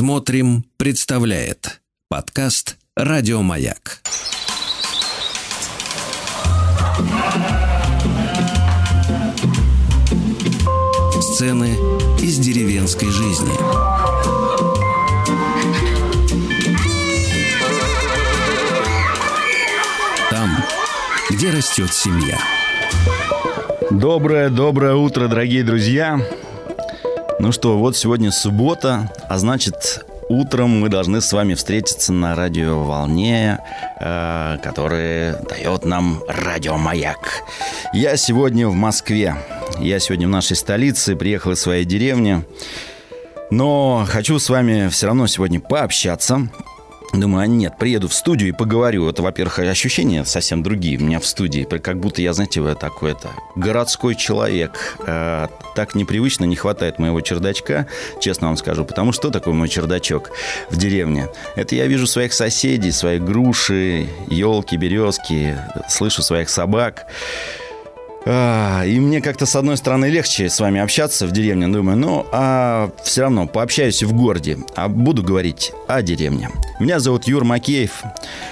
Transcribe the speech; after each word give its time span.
Смотрим, 0.00 0.64
представляет 0.78 1.82
подкаст 2.08 2.78
Радиомаяк. 2.96 4.00
Сцены 11.20 11.76
из 12.18 12.38
деревенской 12.38 13.10
жизни. 13.10 13.52
Там, 20.30 20.64
где 21.28 21.50
растет 21.50 21.92
семья. 21.92 22.38
Доброе, 23.90 24.48
доброе 24.48 24.94
утро, 24.94 25.28
дорогие 25.28 25.62
друзья. 25.62 26.18
Ну 27.40 27.52
что, 27.52 27.78
вот 27.78 27.96
сегодня 27.96 28.30
суббота, 28.32 29.10
а 29.26 29.38
значит, 29.38 30.04
утром 30.28 30.78
мы 30.78 30.90
должны 30.90 31.22
с 31.22 31.32
вами 31.32 31.54
встретиться 31.54 32.12
на 32.12 32.36
радиоволне, 32.36 33.60
э, 33.98 34.58
которая 34.62 35.42
дает 35.44 35.86
нам 35.86 36.22
радиомаяк. 36.28 37.42
Я 37.94 38.18
сегодня 38.18 38.68
в 38.68 38.74
Москве. 38.74 39.36
Я 39.78 40.00
сегодня 40.00 40.26
в 40.26 40.30
нашей 40.30 40.54
столице, 40.54 41.16
приехал 41.16 41.52
из 41.52 41.60
своей 41.60 41.86
деревни. 41.86 42.44
Но 43.50 44.04
хочу 44.06 44.38
с 44.38 44.50
вами 44.50 44.90
все 44.90 45.06
равно 45.06 45.26
сегодня 45.26 45.60
пообщаться. 45.60 46.46
Думаю, 47.12 47.42
а 47.42 47.46
нет, 47.46 47.76
приеду 47.76 48.08
в 48.08 48.14
студию 48.14 48.50
и 48.50 48.52
поговорю. 48.52 49.08
Это, 49.08 49.22
во-первых, 49.22 49.58
ощущения 49.58 50.24
совсем 50.24 50.62
другие 50.62 50.98
у 50.98 51.02
меня 51.02 51.18
в 51.18 51.26
студии. 51.26 51.64
Как 51.64 51.98
будто 51.98 52.22
я, 52.22 52.32
знаете, 52.32 52.60
вы 52.60 52.74
такой 52.76 53.12
это 53.12 53.30
городской 53.56 54.14
человек. 54.14 54.96
Э, 55.06 55.48
так 55.74 55.96
непривычно, 55.96 56.44
не 56.44 56.54
хватает 56.54 56.98
моего 57.00 57.20
чердачка, 57.20 57.88
честно 58.20 58.46
вам 58.48 58.56
скажу. 58.56 58.84
Потому 58.84 59.10
что 59.10 59.30
такое 59.30 59.54
мой 59.54 59.68
чердачок 59.68 60.30
в 60.70 60.76
деревне? 60.76 61.28
Это 61.56 61.74
я 61.74 61.86
вижу 61.86 62.06
своих 62.06 62.32
соседей, 62.32 62.92
свои 62.92 63.18
груши, 63.18 64.08
елки, 64.28 64.76
березки, 64.76 65.56
слышу 65.88 66.22
своих 66.22 66.48
собак. 66.48 67.06
А, 68.26 68.84
и 68.84 69.00
мне 69.00 69.20
как-то, 69.20 69.46
с 69.46 69.56
одной 69.56 69.76
стороны, 69.76 70.06
легче 70.06 70.48
с 70.48 70.60
вами 70.60 70.80
общаться 70.80 71.26
в 71.26 71.32
деревне, 71.32 71.68
думаю, 71.68 71.96
ну, 71.96 72.26
а 72.32 72.90
все 73.02 73.22
равно 73.22 73.46
пообщаюсь 73.46 74.02
в 74.02 74.12
городе, 74.12 74.58
а 74.76 74.88
буду 74.88 75.22
говорить 75.22 75.72
о 75.88 76.02
деревне. 76.02 76.50
Меня 76.78 77.00
зовут 77.00 77.26
Юр 77.26 77.44
Макеев. 77.44 78.02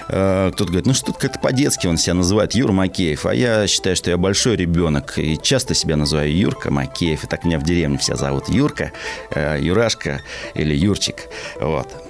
А, 0.09 0.51
кто-то 0.51 0.71
говорит, 0.71 0.87
ну, 0.87 0.95
что-то 0.95 1.19
как-то 1.19 1.39
по-детски 1.39 1.87
он 1.87 1.99
себя 1.99 2.15
называет 2.15 2.55
Юр 2.55 2.73
Макеев, 2.73 3.27
а 3.27 3.35
я 3.35 3.67
считаю, 3.67 3.97
что 3.97 4.11
я 4.11 4.17
большой 4.17 4.57
ребенок 4.57 5.19
и 5.19 5.39
часто 5.41 5.75
себя 5.75 5.97
называю 5.97 6.35
Юрка 6.35 6.71
Макеев, 6.71 7.25
и 7.25 7.27
так 7.27 7.45
меня 7.45 7.59
в 7.59 7.65
деревне 7.65 7.99
все 7.99 8.17
зовут 8.17 8.49
Юрка, 8.49 8.93
э, 9.31 9.59
Юрашка 9.61 10.23
или 10.55 10.75
Юрчик, 10.75 11.29
вот. 11.61 12.08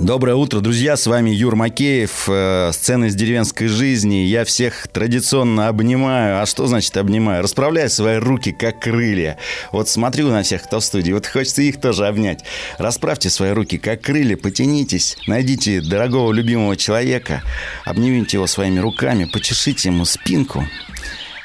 Доброе 0.00 0.34
утро, 0.34 0.60
друзья! 0.60 0.96
С 0.96 1.06
вами 1.06 1.28
Юр 1.28 1.56
Макеев, 1.56 2.26
э, 2.26 2.70
сцены 2.72 3.08
из 3.08 3.14
деревенской 3.14 3.66
жизни. 3.66 4.24
Я 4.24 4.46
всех 4.46 4.88
традиционно 4.88 5.68
обнимаю. 5.68 6.40
А 6.40 6.46
что 6.46 6.66
значит 6.66 6.96
обнимаю? 6.96 7.42
Расправляю 7.42 7.90
свои 7.90 8.16
руки, 8.16 8.50
как 8.50 8.80
крылья. 8.80 9.36
Вот 9.72 9.90
смотрю 9.90 10.30
на 10.30 10.42
всех, 10.42 10.62
кто 10.62 10.80
в 10.80 10.84
студии, 10.86 11.12
вот 11.12 11.26
хочется 11.26 11.60
их 11.60 11.82
тоже 11.82 12.06
обнять. 12.06 12.42
Расправьте 12.78 13.28
свои 13.28 13.50
руки, 13.50 13.76
как 13.76 14.00
крылья, 14.00 14.38
потянитесь, 14.38 15.18
найдите 15.26 15.82
дорогого 15.82 16.32
любимого 16.32 16.78
человека, 16.78 17.42
обнимите 17.84 18.38
его 18.38 18.46
своими 18.46 18.78
руками, 18.78 19.28
почешите 19.30 19.90
ему 19.90 20.06
спинку 20.06 20.66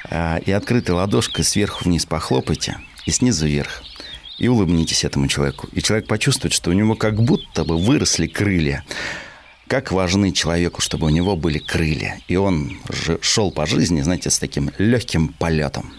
э, 0.10 0.40
и 0.46 0.54
открытой 0.54 0.96
ладошкой 0.96 1.44
сверху 1.44 1.84
вниз 1.84 2.06
похлопайте 2.06 2.78
и 3.06 3.12
снизу 3.12 3.48
вверх 3.48 3.84
и 4.38 4.48
улыбнитесь 4.48 5.04
этому 5.04 5.28
человеку. 5.28 5.68
И 5.72 5.82
человек 5.82 6.08
почувствует, 6.08 6.54
что 6.54 6.70
у 6.70 6.74
него 6.74 6.96
как 6.96 7.22
будто 7.22 7.64
бы 7.64 7.78
выросли 7.78 8.28
крылья. 8.28 8.84
Как 9.68 9.92
важны 9.92 10.32
человеку, 10.32 10.82
чтобы 10.82 11.08
у 11.08 11.10
него 11.10 11.36
были 11.36 11.58
крылья. 11.58 12.20
И 12.28 12.36
он 12.36 12.78
шел 13.22 13.52
по 13.52 13.66
жизни, 13.66 14.02
знаете, 14.02 14.30
с 14.30 14.38
таким 14.38 14.72
легким 14.78 15.30
полетом. 15.30 15.92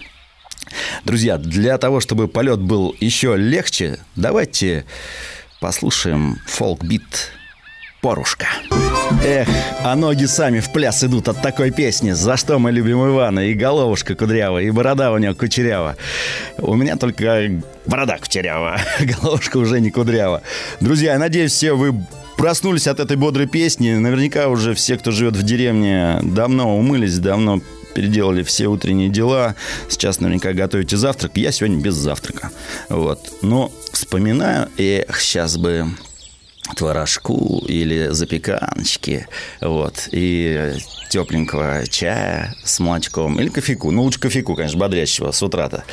Друзья, 1.05 1.39
для 1.39 1.79
того, 1.79 2.01
чтобы 2.01 2.29
полет 2.29 2.61
был 2.61 2.95
еще 3.01 3.37
легче, 3.37 3.99
давайте 4.15 4.85
послушаем 5.61 6.39
фолк-бит 6.47 7.31
«Порушка». 8.07 8.47
Эх, 9.25 9.49
а 9.83 9.97
ноги 9.97 10.27
сами 10.27 10.61
в 10.61 10.71
пляс 10.71 11.03
идут 11.03 11.27
от 11.27 11.43
такой 11.43 11.73
песни. 11.73 12.13
За 12.13 12.37
что 12.37 12.61
мы 12.61 12.71
любим 12.71 13.05
Ивана? 13.05 13.41
И 13.41 13.55
головушка 13.55 14.15
кудрявая, 14.15 14.63
и 14.63 14.71
борода 14.71 15.11
у 15.11 15.19
него 15.19 15.35
кучерява. 15.35 15.97
У 16.59 16.77
меня 16.77 16.95
только 16.99 17.61
борода 17.85 18.19
кучерява, 18.19 18.81
головушка 19.01 19.57
уже 19.57 19.81
не 19.81 19.91
кудрява. 19.91 20.43
Друзья, 20.79 21.15
я 21.15 21.19
надеюсь, 21.19 21.51
все 21.51 21.73
вы 21.73 22.01
проснулись 22.37 22.87
от 22.87 23.01
этой 23.01 23.17
бодрой 23.17 23.49
песни. 23.49 23.95
Наверняка 23.95 24.47
уже 24.51 24.75
все, 24.75 24.97
кто 24.99 25.11
живет 25.11 25.35
в 25.35 25.43
деревне, 25.43 26.21
давно 26.23 26.79
умылись, 26.79 27.19
давно 27.19 27.61
переделали 27.93 28.45
все 28.45 28.69
утренние 28.69 29.09
дела. 29.09 29.57
Сейчас 29.89 30.21
наверняка 30.21 30.53
готовите 30.53 30.97
завтрак. 30.97 31.33
Я 31.35 31.51
сегодня 31.51 31.81
без 31.81 31.95
завтрака. 31.95 32.53
Вот. 32.89 33.33
Но 33.43 33.73
вспоминаю, 33.91 34.69
эх, 34.79 35.19
сейчас 35.21 35.57
бы 35.57 35.89
творожку 36.75 37.63
или 37.67 38.09
запеканочки, 38.11 39.27
вот, 39.61 40.09
и 40.13 40.73
тепленького 41.09 41.85
чая 41.89 42.55
с 42.65 42.81
молочком 42.81 43.39
или 43.41 43.49
кофейку. 43.49 43.91
Ну, 43.91 44.03
лучше 44.03 44.21
кофейку, 44.21 44.55
конечно, 44.55 44.79
бодрящего 44.79 45.31
с 45.31 45.43
утра-то. 45.43 45.85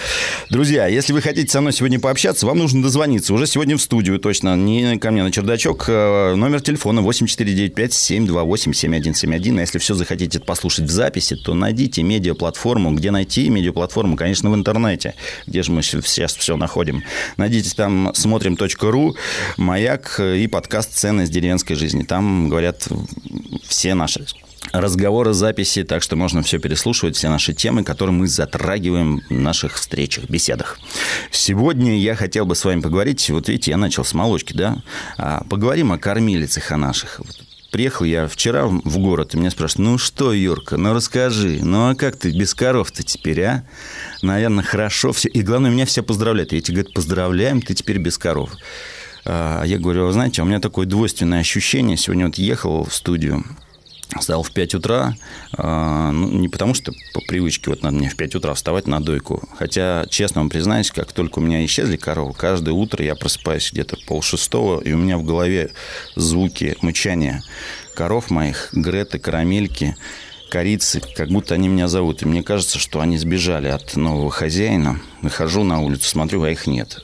Друзья, 0.49 0.87
если 0.87 1.13
вы 1.13 1.21
хотите 1.21 1.49
со 1.51 1.61
мной 1.61 1.71
сегодня 1.73 1.99
пообщаться, 1.99 2.45
вам 2.45 2.59
нужно 2.59 2.83
дозвониться. 2.83 3.33
Уже 3.33 3.47
сегодня 3.47 3.77
в 3.77 3.81
студию, 3.81 4.19
точно, 4.19 4.55
не 4.55 4.97
ко 4.97 5.11
мне 5.11 5.23
на 5.23 5.31
чердачок. 5.31 5.85
Э, 5.87 6.35
номер 6.35 6.61
телефона 6.61 6.99
8495-728-7171. 7.01 9.57
А 9.57 9.61
если 9.61 9.79
все 9.79 9.93
захотите 9.93 10.39
послушать 10.39 10.85
в 10.85 10.91
записи, 10.91 11.35
то 11.35 11.53
найдите 11.53 12.03
медиаплатформу. 12.03 12.93
Где 12.93 13.11
найти 13.11 13.49
медиаплатформу? 13.49 14.15
Конечно, 14.17 14.49
в 14.49 14.55
интернете. 14.55 15.13
Где 15.47 15.63
же 15.63 15.71
мы 15.71 15.81
сейчас 15.83 16.35
все 16.35 16.57
находим? 16.57 17.03
Найдите 17.37 17.73
там 17.75 18.11
смотрим.ру, 18.13 19.15
маяк 19.57 20.19
и 20.19 20.47
подкаст 20.63 20.93
«Цены 20.93 21.23
из 21.23 21.29
деревенской 21.29 21.75
жизни». 21.75 22.03
Там 22.03 22.47
говорят 22.47 22.87
все 23.67 23.95
наши 23.95 24.25
разговоры, 24.71 25.33
записи, 25.33 25.83
так 25.83 26.01
что 26.01 26.15
можно 26.15 26.41
все 26.41 26.57
переслушивать, 26.57 27.17
все 27.17 27.27
наши 27.27 27.53
темы, 27.53 27.83
которые 27.83 28.15
мы 28.15 28.27
затрагиваем 28.27 29.21
в 29.29 29.33
наших 29.33 29.75
встречах, 29.75 30.29
беседах. 30.29 30.79
Сегодня 31.31 31.99
я 31.99 32.15
хотел 32.15 32.45
бы 32.45 32.55
с 32.55 32.63
вами 32.63 32.79
поговорить, 32.79 33.29
вот 33.29 33.49
видите, 33.49 33.71
я 33.71 33.77
начал 33.77 34.05
с 34.05 34.13
молочки, 34.13 34.53
да, 34.53 34.81
а, 35.17 35.43
поговорим 35.49 35.91
о 35.91 35.97
кормилицах 35.97 36.71
о 36.71 36.77
наших. 36.77 37.19
Приехал 37.69 38.05
я 38.05 38.29
вчера 38.29 38.65
в 38.67 38.99
город, 38.99 39.33
и 39.33 39.37
меня 39.37 39.51
спрашивают, 39.51 39.89
ну 39.89 39.97
что, 39.97 40.31
Юрка, 40.31 40.77
ну 40.77 40.93
расскажи, 40.93 41.59
ну 41.61 41.89
а 41.89 41.95
как 41.95 42.15
ты 42.15 42.31
без 42.31 42.53
коров-то 42.53 43.03
теперь, 43.03 43.41
а? 43.41 43.63
Наверное, 44.21 44.63
хорошо 44.63 45.11
все. 45.11 45.27
И 45.27 45.41
главное, 45.41 45.71
меня 45.71 45.85
все 45.85 46.03
поздравляют. 46.03 46.53
И 46.53 46.57
эти 46.57 46.71
говорят, 46.71 46.93
поздравляем, 46.93 47.61
ты 47.61 47.73
теперь 47.73 47.97
без 47.97 48.17
коров. 48.17 48.51
А 49.25 49.63
я 49.63 49.77
говорю, 49.77 50.07
вы 50.07 50.13
знаете, 50.13 50.41
у 50.41 50.45
меня 50.45 50.59
такое 50.59 50.85
двойственное 50.85 51.39
ощущение. 51.39 51.97
Сегодня 51.97 52.25
вот 52.25 52.35
ехал 52.35 52.83
в 52.85 52.93
студию, 52.93 53.43
Встал 54.19 54.43
в 54.43 54.51
5 54.51 54.75
утра, 54.75 55.15
а, 55.53 56.11
ну, 56.11 56.27
не 56.27 56.47
потому 56.47 56.73
что 56.73 56.91
по 57.13 57.21
привычке 57.21 57.69
вот 57.69 57.81
надо 57.81 57.97
мне 57.97 58.09
в 58.09 58.15
5 58.15 58.35
утра 58.35 58.53
вставать 58.53 58.87
на 58.87 59.01
дойку. 59.01 59.47
Хотя, 59.57 60.05
честно 60.09 60.41
вам 60.41 60.49
признаюсь, 60.49 60.91
как 60.91 61.11
только 61.11 61.39
у 61.39 61.41
меня 61.41 61.65
исчезли 61.65 61.97
коровы, 61.97 62.33
каждое 62.33 62.73
утро 62.73 63.03
я 63.03 63.15
просыпаюсь 63.15 63.71
где-то 63.71 63.97
пол 64.05 64.21
шестого, 64.21 64.81
и 64.81 64.93
у 64.93 64.97
меня 64.97 65.17
в 65.17 65.23
голове 65.23 65.71
звуки 66.15 66.77
мычания 66.81 67.43
коров 67.95 68.29
моих, 68.29 68.69
Греты, 68.73 69.19
карамельки, 69.19 69.95
корицы, 70.49 71.01
как 71.15 71.29
будто 71.29 71.55
они 71.55 71.67
меня 71.67 71.87
зовут. 71.87 72.21
И 72.21 72.25
мне 72.25 72.43
кажется, 72.43 72.77
что 72.77 72.99
они 72.99 73.17
сбежали 73.17 73.67
от 73.67 73.95
нового 73.95 74.29
хозяина. 74.29 74.99
Выхожу 75.21 75.63
на 75.63 75.81
улицу, 75.81 76.07
смотрю, 76.09 76.43
а 76.43 76.51
их 76.51 76.67
нет. 76.67 76.99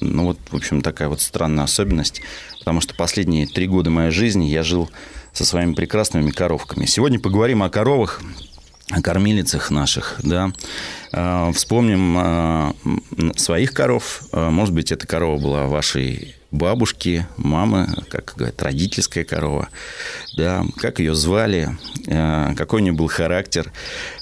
Ну 0.00 0.24
вот, 0.24 0.38
в 0.50 0.56
общем, 0.56 0.82
такая 0.82 1.08
вот 1.08 1.20
странная 1.20 1.64
особенность, 1.64 2.22
потому 2.58 2.80
что 2.80 2.94
последние 2.94 3.46
три 3.46 3.66
года 3.66 3.90
моей 3.90 4.10
жизни 4.10 4.46
я 4.46 4.62
жил 4.62 4.90
со 5.32 5.44
своими 5.44 5.74
прекрасными 5.74 6.30
коровками. 6.30 6.86
Сегодня 6.86 7.20
поговорим 7.20 7.62
о 7.62 7.70
коровах, 7.70 8.20
о 8.90 9.02
кормилицах 9.02 9.70
наших, 9.70 10.16
да. 10.22 10.52
А, 11.12 11.52
вспомним 11.52 12.16
а, 12.16 12.74
своих 13.36 13.72
коров. 13.72 14.22
А, 14.32 14.50
может 14.50 14.74
быть, 14.74 14.92
эта 14.92 15.06
корова 15.06 15.38
была 15.38 15.66
вашей 15.66 16.34
бабушки, 16.50 17.26
мамы, 17.36 17.86
как 18.10 18.32
говорят, 18.36 18.62
родительская 18.62 19.24
корова, 19.24 19.68
да, 20.36 20.64
как 20.78 20.98
ее 20.98 21.14
звали, 21.14 21.76
какой 22.56 22.80
у 22.80 22.84
нее 22.84 22.94
был 22.94 23.08
характер, 23.08 23.70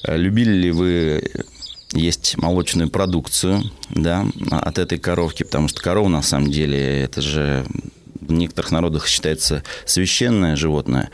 любили 0.03 0.51
ли 0.51 0.71
вы 0.73 1.31
есть 1.93 2.37
молочную 2.39 2.91
продукцию, 2.91 3.63
да, 3.91 4.27
от 4.51 4.79
этой 4.79 4.99
коровки, 4.99 5.43
потому 5.45 5.69
что 5.69 5.81
корова, 5.81 6.09
на 6.09 6.23
самом 6.23 6.51
деле, 6.51 7.03
это 7.03 7.21
же 7.23 7.65
в 8.21 8.33
некоторых 8.33 8.71
народах 8.73 9.07
считается 9.07 9.63
священное 9.85 10.57
животное. 10.57 11.11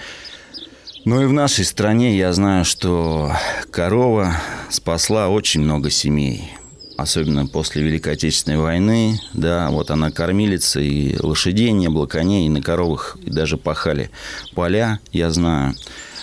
Но 1.05 1.23
и 1.23 1.27
в 1.27 1.33
нашей 1.33 1.65
стране 1.65 2.17
я 2.17 2.33
знаю, 2.33 2.65
что 2.65 3.33
корова 3.71 4.37
спасла 4.71 5.29
очень 5.29 5.61
много 5.61 5.91
семей. 5.91 6.53
особенно 6.97 7.47
после 7.47 7.83
Великой 7.83 8.15
Отечественной 8.15 8.59
войны, 8.59 9.21
да, 9.33 9.71
вот 9.71 9.91
она 9.91 10.11
кормилица, 10.11 10.81
и 10.81 11.17
лошадей 11.19 11.73
не 11.73 11.89
было, 11.89 12.07
коней, 12.07 12.47
и 12.47 12.51
на 12.51 12.63
коровах 12.63 13.19
даже 13.25 13.57
пахали 13.57 14.11
поля, 14.55 15.01
я 15.13 15.31
знаю. 15.31 15.75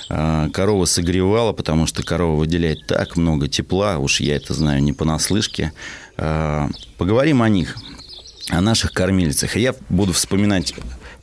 А, 0.10 0.50
корова 0.50 0.86
согревала, 0.86 1.54
потому 1.54 1.86
что 1.86 2.04
корова 2.04 2.36
выделяет 2.36 2.88
так 2.88 3.16
много 3.16 3.48
тепла, 3.48 3.98
уж 4.00 4.20
я 4.22 4.36
это 4.36 4.54
знаю 4.54 4.82
не 4.82 4.92
понаслышке. 4.92 5.72
А, 6.18 6.70
поговорим 6.98 7.42
о 7.42 7.50
них, 7.50 7.78
о 8.50 8.60
наших 8.62 8.92
кормилицах. 8.92 9.56
я 9.56 9.76
буду 9.90 10.14
вспоминать 10.14 10.74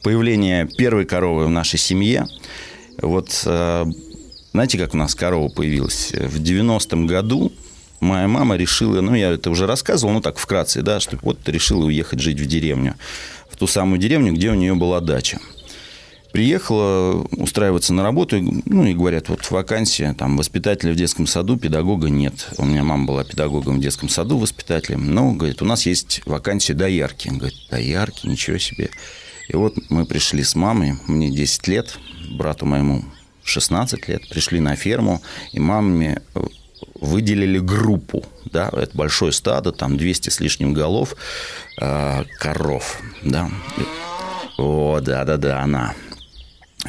появление 0.03 0.67
первой 0.67 1.05
коровы 1.05 1.47
в 1.47 1.50
нашей 1.50 1.79
семье. 1.79 2.27
Вот 3.03 3.43
а, 3.44 3.87
знаете, 4.53 4.79
как 4.79 4.94
у 4.94 4.97
нас 4.97 5.15
корова 5.15 5.49
появилась? 5.49 6.12
В 6.12 6.41
90-м 6.41 7.06
году 7.06 7.53
моя 8.00 8.29
мама 8.29 8.56
решила, 8.56 9.00
ну, 9.00 9.15
я 9.15 9.32
это 9.32 9.50
уже 9.50 9.67
рассказывал, 9.67 10.15
ну, 10.15 10.21
так 10.21 10.39
вкратце, 10.39 10.81
да, 10.82 11.00
что 11.00 11.19
вот 11.23 11.47
решила 11.49 11.85
уехать 11.85 12.21
жить 12.21 12.41
в 12.41 12.47
деревню. 12.47 12.94
В 13.50 13.56
ту 13.56 13.67
самую 13.67 13.99
деревню, 13.99 14.32
где 14.32 14.50
у 14.50 14.55
нее 14.55 14.75
была 14.75 15.00
дача. 15.00 15.41
Приехала 16.37 17.27
устраиваться 17.31 17.94
на 17.94 18.03
работу, 18.03 18.37
ну, 18.67 18.85
и 18.85 18.93
говорят, 18.93 19.31
вот 19.31 19.50
вакансия, 19.50 20.12
там, 20.12 20.37
воспитателя 20.37 20.93
в 20.93 20.94
детском 20.94 21.27
саду, 21.27 21.56
педагога 21.56 22.11
нет. 22.11 22.50
У 22.59 22.67
меня 22.67 22.85
мама 22.85 23.06
была 23.06 23.25
педагогом 23.25 23.79
в 23.79 23.81
детском 23.81 24.11
саду, 24.11 24.37
воспитателем. 24.37 25.15
Но, 25.15 25.33
говорит, 25.33 25.62
у 25.62 25.65
нас 25.65 25.87
есть 25.87 26.21
вакансия 26.27 26.75
доярки. 26.75 27.29
Говорит, 27.29 27.56
доярки, 27.71 28.27
ничего 28.27 28.59
себе. 28.59 28.91
И 29.49 29.56
вот 29.56 29.77
мы 29.88 30.05
пришли 30.05 30.44
с 30.44 30.55
мамой, 30.55 30.99
мне 31.06 31.31
10 31.31 31.69
лет, 31.69 31.97
брату 32.33 32.67
моему 32.67 33.03
16 33.44 34.06
лет, 34.06 34.29
пришли 34.29 34.61
на 34.61 34.77
ферму, 34.77 35.23
и 35.53 35.59
маме 35.59 36.21
выделили 37.00 37.59
группу, 37.59 38.23
да, 38.44 38.69
это 38.75 38.94
большое 38.94 39.32
стадо, 39.32 39.73
там 39.73 39.97
200 39.97 40.29
с 40.29 40.41
лишним 40.41 40.75
голов, 40.75 41.17
э, 41.81 42.25
коров, 42.39 43.00
да. 43.23 43.50
О, 44.59 45.00
да-да-да, 45.00 45.62
она 45.62 45.94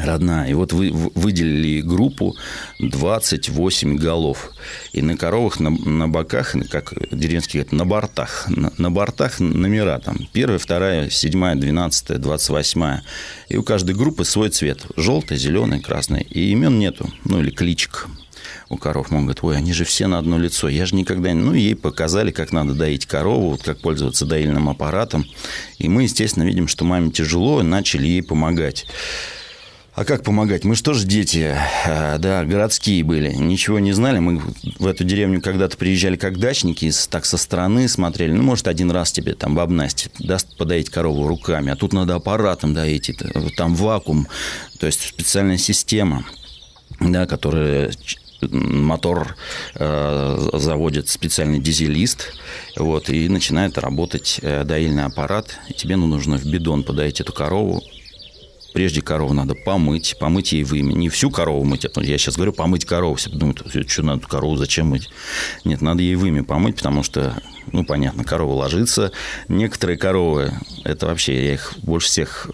родная. 0.03 0.47
И 0.47 0.53
вот 0.53 0.73
вы 0.73 0.91
выделили 0.91 1.81
группу 1.81 2.35
28 2.79 3.97
голов. 3.97 4.51
И 4.93 5.01
на 5.01 5.17
коровах, 5.17 5.59
на, 5.59 5.69
на 5.69 6.07
боках, 6.07 6.55
как 6.69 6.93
деревенские 7.11 7.63
говорят, 7.63 7.71
на 7.71 7.85
бортах. 7.85 8.45
На, 8.49 8.71
на 8.77 8.91
бортах 8.91 9.39
номера 9.39 9.99
там. 9.99 10.17
Первая, 10.33 10.59
вторая, 10.59 11.09
седьмая, 11.09 11.55
двенадцатая, 11.55 12.17
двадцать 12.17 12.49
восьмая. 12.49 13.03
И 13.49 13.57
у 13.57 13.63
каждой 13.63 13.95
группы 13.95 14.25
свой 14.25 14.49
цвет. 14.49 14.85
Желтый, 14.95 15.37
зеленый, 15.37 15.79
красный. 15.79 16.21
И 16.21 16.51
имен 16.51 16.79
нету. 16.79 17.09
Ну, 17.25 17.39
или 17.41 17.49
кличек 17.49 18.07
у 18.69 18.77
коров. 18.77 19.11
Мама 19.11 19.25
говорит, 19.25 19.43
ой, 19.43 19.57
они 19.57 19.73
же 19.73 19.85
все 19.85 20.07
на 20.07 20.19
одно 20.19 20.37
лицо. 20.37 20.67
Я 20.67 20.85
же 20.85 20.95
никогда. 20.95 21.33
Ну, 21.33 21.53
ей 21.53 21.75
показали, 21.75 22.31
как 22.31 22.51
надо 22.51 22.73
доить 22.73 23.05
корову, 23.05 23.51
вот 23.51 23.63
как 23.63 23.79
пользоваться 23.79 24.25
доильным 24.25 24.69
аппаратом. 24.69 25.25
И 25.77 25.87
мы, 25.87 26.03
естественно, 26.03 26.43
видим, 26.43 26.67
что 26.67 26.85
маме 26.85 27.11
тяжело, 27.11 27.61
начали 27.63 28.07
ей 28.07 28.23
помогать. 28.23 28.85
А 29.97 30.05
как 30.05 30.23
помогать? 30.23 30.63
Мы 30.63 30.75
что 30.75 30.93
же 30.93 31.07
дети, 31.07 31.57
э, 31.87 32.17
да, 32.19 32.45
городские 32.45 33.03
были, 33.03 33.33
ничего 33.33 33.79
не 33.79 33.93
знали. 33.93 34.19
Мы 34.19 34.39
в 34.77 34.85
эту 34.85 35.03
деревню 35.03 35.41
когда-то 35.41 35.75
приезжали 35.75 36.17
как 36.17 36.37
дачники, 36.37 36.91
так 37.09 37.25
со 37.25 37.35
стороны 37.37 37.87
смотрели. 37.87 38.31
Ну, 38.31 38.43
может, 38.43 38.67
один 38.67 38.91
раз 38.91 39.11
тебе 39.11 39.33
там 39.33 39.55
баб 39.55 39.71
Настя 39.71 40.11
даст 40.19 40.55
подоить 40.55 40.91
корову 40.91 41.27
руками, 41.27 41.71
а 41.71 41.75
тут 41.75 41.93
надо 41.93 42.13
аппаратом 42.13 42.75
доить, 42.75 43.11
там 43.57 43.73
вакуум, 43.73 44.27
то 44.79 44.85
есть 44.85 45.01
специальная 45.01 45.57
система, 45.57 46.25
да, 46.99 47.25
которая 47.25 47.89
мотор 48.41 49.35
э, 49.73 50.49
заводит 50.53 51.09
специальный 51.09 51.57
дизелист, 51.57 52.33
вот, 52.75 53.09
и 53.09 53.27
начинает 53.29 53.79
работать 53.79 54.37
э, 54.43 54.63
доильный 54.63 55.05
аппарат, 55.05 55.57
и 55.69 55.73
тебе 55.73 55.95
ну, 55.95 56.05
нужно 56.05 56.37
в 56.37 56.45
бидон 56.45 56.83
подать 56.83 57.19
эту 57.19 57.33
корову, 57.33 57.81
прежде 58.77 59.01
корову 59.01 59.33
надо 59.33 59.55
помыть, 59.55 60.15
помыть 60.19 60.51
ей 60.51 60.63
вымя. 60.63 60.93
Не 60.93 61.09
всю 61.09 61.31
корову 61.31 61.63
мыть, 61.63 61.87
а 61.95 62.03
я 62.03 62.15
сейчас 62.19 62.35
говорю 62.35 62.53
помыть 62.53 62.85
корову. 62.85 63.15
Все 63.15 63.31
думают, 63.31 63.65
что 63.87 64.03
надо 64.03 64.27
корову, 64.27 64.55
зачем 64.55 64.89
мыть? 64.89 65.09
Нет, 65.65 65.81
надо 65.81 66.03
ей 66.03 66.13
вымя 66.13 66.43
помыть, 66.43 66.75
потому 66.75 67.01
что, 67.01 67.41
ну, 67.71 67.83
понятно, 67.83 68.23
корова 68.23 68.53
ложится. 68.53 69.11
Некоторые 69.47 69.97
коровы, 69.97 70.53
это 70.83 71.07
вообще, 71.07 71.43
я 71.43 71.53
их 71.55 71.73
больше 71.81 72.07
всех 72.07 72.51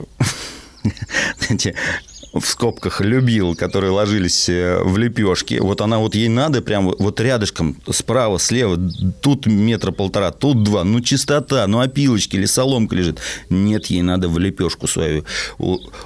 в 2.34 2.46
скобках 2.46 3.00
любил, 3.02 3.56
которые 3.56 3.92
ложились 3.92 4.50
э, 4.50 4.82
в 4.84 4.98
лепешки. 4.98 5.60
Вот 5.60 5.82
она 5.82 6.00
вот 6.00 6.16
ей 6.16 6.30
надо 6.30 6.62
прям 6.62 6.92
вот 6.98 7.20
рядышком, 7.20 7.78
справа, 7.92 8.40
слева, 8.40 8.78
тут 9.22 9.46
метра 9.46 9.92
полтора, 9.92 10.32
тут 10.32 10.64
два. 10.64 10.84
Ну, 10.84 11.00
чистота, 11.02 11.68
ну, 11.68 11.80
опилочки 11.80 12.36
или 12.36 12.46
соломка 12.46 12.96
лежит. 12.96 13.20
Нет, 13.50 13.86
ей 13.88 14.02
надо 14.02 14.30
в 14.30 14.40
лепешку 14.40 14.88
свою 14.88 15.26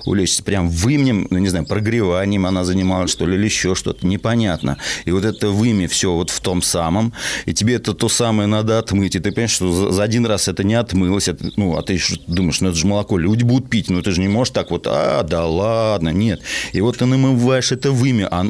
улечься. 0.05 0.43
Прям 0.43 0.69
вымнем, 0.69 1.27
ну, 1.29 1.37
не 1.37 1.47
знаю, 1.47 1.65
прогреванием 1.65 2.45
она 2.45 2.65
занималась, 2.65 3.11
что 3.11 3.25
ли, 3.25 3.35
или 3.35 3.45
еще 3.45 3.73
что-то. 3.73 4.05
Непонятно. 4.05 4.77
И 5.05 5.11
вот 5.11 5.23
это 5.23 5.49
вымя 5.49 5.87
все 5.87 6.13
вот 6.13 6.29
в 6.29 6.41
том 6.41 6.61
самом. 6.61 7.13
И 7.45 7.53
тебе 7.53 7.75
это 7.75 7.93
то 7.93 8.09
самое 8.09 8.47
надо 8.47 8.79
отмыть. 8.79 9.15
И 9.15 9.19
ты 9.19 9.31
понимаешь, 9.31 9.51
что 9.51 9.91
за 9.91 10.03
один 10.03 10.25
раз 10.25 10.49
это 10.49 10.65
не 10.65 10.75
отмылось. 10.75 11.29
Это, 11.29 11.51
ну, 11.55 11.77
а 11.77 11.83
ты 11.83 11.97
думаешь, 12.27 12.59
ну, 12.59 12.69
это 12.69 12.77
же 12.77 12.85
молоко 12.85 13.17
люди 13.17 13.43
будут 13.43 13.69
пить. 13.69 13.89
Ну, 13.89 14.01
ты 14.01 14.11
же 14.11 14.19
не 14.19 14.27
можешь 14.27 14.51
так 14.51 14.71
вот, 14.71 14.87
а, 14.87 15.23
да 15.23 15.45
ладно, 15.45 16.16
нет. 16.19 16.41
И 16.73 16.81
вот 16.81 16.97
ты 16.97 17.05
намываешь 17.05 17.71
это 17.71 17.91
вымя, 17.91 18.27
а 18.31 18.45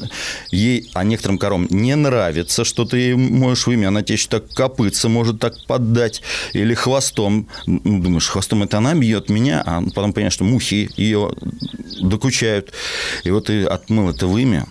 ей, 0.51 0.89
а 0.93 1.03
некоторым 1.03 1.37
коровам 1.37 1.67
не 1.69 1.95
нравится, 1.95 2.63
что 2.63 2.85
ты 2.85 3.15
моешь 3.15 3.67
вымя, 3.67 3.87
она 3.89 4.01
тебе 4.01 4.15
еще 4.15 4.29
так 4.29 4.49
копытца 4.49 5.09
может 5.09 5.39
так 5.39 5.53
поддать, 5.67 6.21
или 6.53 6.73
хвостом, 6.73 7.47
ну, 7.65 8.01
думаешь, 8.01 8.27
хвостом 8.27 8.63
это 8.63 8.77
она 8.77 8.93
бьет 8.93 9.29
меня, 9.29 9.63
а 9.65 9.81
потом 9.81 10.13
понимаешь, 10.13 10.33
что 10.33 10.43
мухи 10.43 10.89
ее 10.97 11.31
докучают. 12.01 12.73
И 13.23 13.31
вот 13.31 13.45
ты 13.47 13.63
отмыл 13.65 14.09
это 14.09 14.27
вымя, 14.27 14.67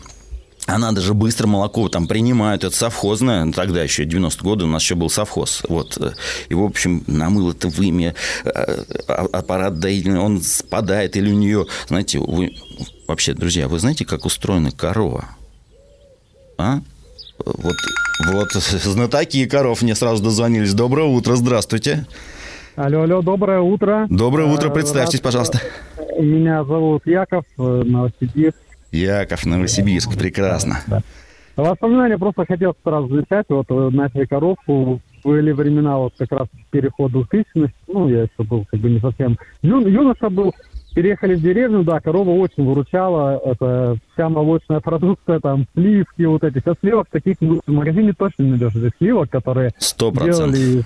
а 0.67 0.79
надо 0.79 1.01
же 1.01 1.15
быстро 1.15 1.47
молоко 1.47 1.89
там 1.89 2.07
принимают, 2.07 2.65
это 2.65 2.75
совхозное, 2.75 3.51
тогда 3.53 3.83
еще 3.83 4.05
90 4.05 4.43
годы 4.43 4.65
у 4.65 4.69
нас 4.69 4.83
еще 4.83 4.95
был 4.95 5.09
совхоз, 5.09 5.63
вот, 5.69 5.99
и, 6.49 6.55
в 6.55 6.63
общем, 6.63 7.05
намыл 7.07 7.53
это 7.53 7.69
вымя, 7.69 8.15
э, 8.45 8.51
а, 9.09 9.27
аппарат 9.33 9.79
доительный, 9.79 10.21
он 10.21 10.43
спадает, 10.43 11.17
или 11.17 11.31
у 11.31 11.35
нее, 11.35 11.67
знаете, 11.89 12.19
вы, 12.19 12.57
вообще, 13.07 13.33
друзья, 13.33 13.69
вы 13.69 13.79
знаете, 13.79 14.05
как 14.05 14.25
устроена 14.25 14.73
корова? 14.73 15.27
А? 16.59 16.81
Вот, 17.45 17.77
вот 18.27 18.53
знатоки 18.53 19.47
коров 19.47 19.83
мне 19.83 19.95
сразу 19.95 20.23
дозвонились. 20.23 20.75
Доброе 20.75 21.07
утро, 21.07 21.37
здравствуйте. 21.37 22.07
Алло, 22.77 23.03
алло, 23.03 23.23
доброе 23.23 23.61
утро. 23.61 24.07
Доброе 24.11 24.53
утро, 24.53 24.71
представьтесь, 24.71 25.21
пожалуйста. 25.21 25.61
Меня 26.19 26.65
зовут 26.65 27.07
Яков, 27.07 27.45
э, 27.59 27.62
Новосибирск. 27.62 28.65
Яков, 28.93 29.47
Новосибирск, 29.47 30.16
прекрасно. 30.16 30.78
Да. 30.87 31.02
Воспоминания 31.57 32.19
просто 32.19 32.45
хотел 32.45 32.76
сразу 32.85 33.07
взять. 33.07 33.47
Вот 33.49 33.66
э, 33.71 33.88
начали 33.90 34.26
коровку. 34.26 35.00
Были 35.25 35.52
времена 35.52 35.97
вот 35.97 36.12
как 36.19 36.31
раз 36.31 36.49
перехода 36.71 37.21
в 37.21 37.28
тысячность. 37.28 37.75
Ну, 37.88 38.09
я 38.09 38.23
еще 38.23 38.43
был 38.49 38.66
как 38.71 38.78
бы 38.78 38.90
не 38.90 39.00
совсем... 39.00 39.38
Ю, 39.62 39.81
юноша 39.81 40.28
был. 40.28 40.55
Переехали 40.95 41.35
в 41.35 41.43
деревню, 41.43 41.83
да, 41.83 42.00
корова 42.00 42.31
очень 42.31 42.64
выручала. 42.64 43.40
Это 43.45 43.97
вся 44.12 44.28
молочная 44.28 44.81
продукция, 44.81 45.40
там, 45.40 45.66
сливки 45.75 46.23
вот 46.23 46.45
эти. 46.45 46.59
Сейчас 46.59 46.76
сливок 46.81 47.09
таких 47.11 47.38
в 47.40 47.71
магазине 47.71 48.12
точно 48.12 48.45
не 48.45 48.50
найдешь. 48.50 48.75
Этих 48.76 48.93
сливок, 48.99 49.31
которые 49.31 49.73
100%. 49.81 50.25
делали 50.25 50.85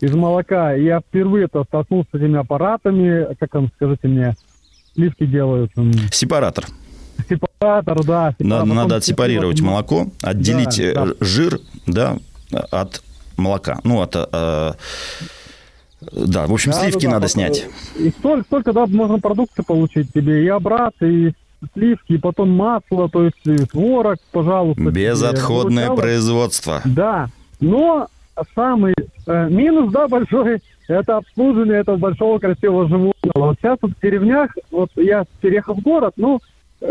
из 0.00 0.14
молока. 0.14 0.72
Я 0.72 1.00
впервые 1.00 1.46
-то 1.46 1.64
столкнулся 1.64 2.08
с 2.12 2.14
этими 2.14 2.38
аппаратами. 2.38 3.34
Как 3.38 3.50
там, 3.50 3.68
скажите 3.76 4.08
мне, 4.08 4.34
сливки 4.94 5.26
делают? 5.26 5.72
Сепаратор. 6.10 6.66
Сепаратор, 7.28 8.04
да. 8.04 8.34
Надо, 8.38 8.64
надо 8.66 8.96
отсепарировать 8.96 9.60
молоко, 9.60 10.08
отделить 10.22 10.76
да, 10.78 10.84
э, 10.84 10.94
да. 10.94 11.06
жир 11.20 11.60
да, 11.86 12.16
от 12.70 13.02
молока. 13.36 13.80
Ну, 13.84 14.00
от... 14.00 14.14
Э, 14.16 14.72
да, 16.12 16.46
в 16.46 16.52
общем, 16.52 16.72
да, 16.72 16.80
сливки 16.80 17.06
да, 17.06 17.12
надо 17.12 17.22
да, 17.22 17.28
снять. 17.28 17.66
И 17.98 18.10
столько, 18.10 18.44
столько, 18.44 18.72
да, 18.72 18.86
можно 18.86 19.18
продукции 19.18 19.62
получить 19.62 20.12
тебе, 20.12 20.44
и 20.44 20.48
обратно, 20.48 21.06
и 21.06 21.32
сливки, 21.72 22.12
и 22.12 22.18
потом 22.18 22.50
масло, 22.50 23.08
то 23.08 23.24
есть 23.24 23.70
творог, 23.70 24.18
пожалуйста. 24.32 24.82
Безотходное 24.82 25.86
тебе. 25.86 25.96
производство. 25.96 26.82
Да, 26.84 27.30
но 27.60 28.08
самый 28.54 28.94
э, 29.26 29.48
минус, 29.48 29.92
да, 29.92 30.08
большой, 30.08 30.60
это 30.88 31.18
обслуживание 31.18 31.80
этого 31.80 31.96
большого 31.96 32.38
красивого 32.38 32.88
животного. 32.88 33.48
Вот 33.48 33.56
сейчас 33.60 33.78
вот 33.80 33.92
в 33.92 34.00
деревнях, 34.02 34.50
вот 34.70 34.90
я 34.96 35.24
переехал 35.40 35.74
в 35.74 35.80
город, 35.80 36.14
ну, 36.16 36.40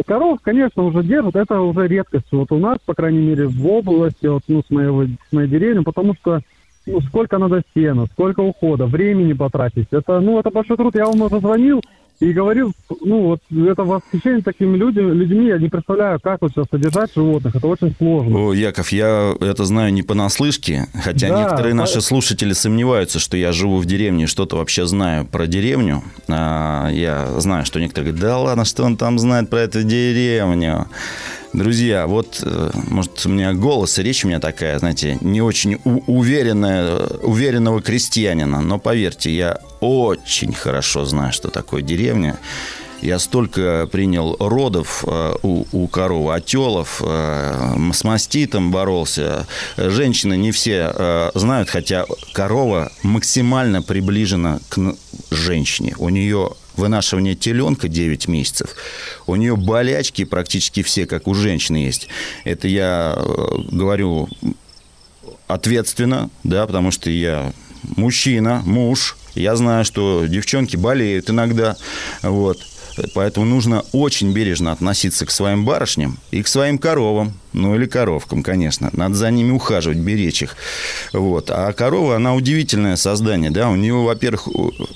Коров, 0.06 0.40
конечно, 0.42 0.84
уже 0.84 1.04
держат, 1.04 1.36
это 1.36 1.60
уже 1.62 1.88
редкость. 1.88 2.26
Вот 2.32 2.52
у 2.52 2.58
нас, 2.58 2.80
по 2.86 2.94
крайней 2.94 3.20
мере, 3.20 3.48
в 3.48 3.68
области, 3.68 4.26
вот, 4.26 4.44
ну, 4.48 4.64
с, 4.64 4.70
моего, 4.72 5.06
с 5.06 5.32
моей 5.32 5.48
деревни, 5.48 5.84
потому 5.84 6.16
что 6.16 6.42
ну, 6.86 7.00
сколько 7.02 7.38
надо 7.38 7.62
сена, 7.74 8.08
сколько 8.08 8.42
ухода, 8.42 8.86
времени 8.86 9.34
потратить. 9.34 9.88
Это, 9.92 10.20
ну, 10.20 10.40
это 10.40 10.50
большой 10.50 10.78
труд. 10.78 10.96
Я 10.96 11.06
вам 11.06 11.22
уже 11.22 11.40
звонил, 11.40 11.82
И 12.24 12.32
говорил, 12.32 12.72
ну 13.02 13.24
вот 13.24 13.42
это 13.52 13.84
восхищение 13.84 14.42
такими 14.42 14.78
людьми, 14.78 15.12
людьми, 15.12 15.48
я 15.48 15.58
не 15.58 15.68
представляю, 15.68 16.22
как 16.22 16.42
вот 16.42 16.52
сейчас 16.54 16.68
содержать 16.72 17.12
животных, 17.14 17.54
это 17.54 17.68
очень 17.68 17.94
сложно. 17.98 18.48
О, 18.48 18.54
Яков, 18.54 18.94
я 18.94 19.36
это 19.42 19.66
знаю 19.66 19.92
не 19.92 20.04
понаслышке, 20.04 20.88
хотя 20.94 21.28
Да, 21.28 21.44
некоторые 21.44 21.74
наши 21.74 22.00
слушатели 22.00 22.54
сомневаются, 22.54 23.20
что 23.20 23.36
я 23.36 23.52
живу 23.52 23.78
в 23.78 23.86
деревне, 23.86 24.28
что-то 24.28 24.56
вообще 24.56 24.86
знаю 24.86 25.26
про 25.26 25.48
деревню. 25.48 26.02
А, 26.30 26.90
я 26.92 27.28
знаю, 27.42 27.66
что 27.66 27.82
некоторые 27.82 28.14
говорят, 28.14 28.30
да 28.30 28.38
ладно, 28.40 28.64
что 28.64 28.84
он 28.84 28.96
там 28.96 29.20
знает 29.20 29.50
про 29.50 29.60
эту 29.60 29.84
деревню. 29.84 30.88
Друзья, 31.54 32.08
вот, 32.08 32.40
э, 32.42 32.72
может, 32.90 33.24
у 33.28 33.30
меня 33.30 33.54
голос 33.54 34.00
речь 34.00 34.26
у 34.26 34.28
меня 34.28 34.40
такая, 34.40 34.80
знаете, 34.80 35.20
не 35.22 35.40
очень 35.40 35.80
уверенная, 35.84 36.98
уверенного 37.22 37.80
крестьянина, 37.80 38.60
но 38.62 38.80
поверьте, 38.80 39.30
я 39.30 39.60
очень 39.80 40.52
хорошо 40.52 41.06
знаю, 41.06 41.32
что 41.32 41.50
такое 41.50 41.84
деревня. 41.84 42.40
Я 43.04 43.20
столько 43.20 43.88
принял 43.92 44.36
родов 44.40 45.04
э, 45.06 45.36
у, 45.44 45.66
у 45.72 45.88
коровы, 45.88 46.34
отелов, 46.34 47.02
э, 47.06 47.76
с 47.94 48.04
маститом 48.04 48.72
боролся. 48.72 49.46
Женщины 49.78 50.36
не 50.36 50.52
все 50.52 50.92
э, 50.96 51.32
знают, 51.36 51.70
хотя 51.70 52.06
корова 52.32 52.92
максимально 53.04 53.84
приближена 53.84 54.60
к 54.70 54.96
женщине. 55.30 55.94
У 56.00 56.10
нее 56.10 56.54
вынашивание 56.76 57.36
теленка 57.36 57.88
9 57.88 58.28
месяцев. 58.28 58.76
У 59.28 59.36
нее 59.36 59.56
болячки 59.56 60.24
практически 60.26 60.84
все, 60.84 61.06
как 61.06 61.28
у 61.28 61.34
женщины 61.34 61.78
есть. 61.78 62.08
Это 62.44 62.68
я 62.68 63.16
э, 63.16 63.22
говорю 63.72 64.30
ответственно, 65.48 66.30
да, 66.44 66.66
потому 66.66 66.92
что 66.92 67.10
я 67.10 67.54
мужчина, 67.98 68.62
муж, 68.66 69.18
я 69.36 69.56
знаю, 69.56 69.86
что 69.86 70.26
девчонки 70.26 70.76
болеют 70.76 71.30
иногда, 71.30 71.76
вот. 72.22 72.60
Поэтому 73.16 73.46
нужно 73.46 73.84
очень 73.92 74.34
бережно 74.34 74.72
относиться 74.72 75.26
к 75.26 75.32
своим 75.32 75.66
барышням 75.66 76.20
и 76.30 76.44
к 76.44 76.48
своим 76.48 76.78
коровам. 76.78 77.34
Ну, 77.54 77.76
или 77.76 77.86
коровкам, 77.86 78.44
конечно. 78.44 78.90
Надо 78.94 79.16
за 79.16 79.30
ними 79.30 79.52
ухаживать, 79.52 79.98
беречь 80.00 80.42
их. 80.42 80.56
Вот. 81.14 81.50
А 81.52 81.72
корова, 81.74 82.16
она 82.16 82.34
удивительное 82.34 82.96
создание. 82.96 83.52
Да? 83.52 83.70
У 83.70 83.76
нее, 83.76 83.94
во-первых, 83.94 84.48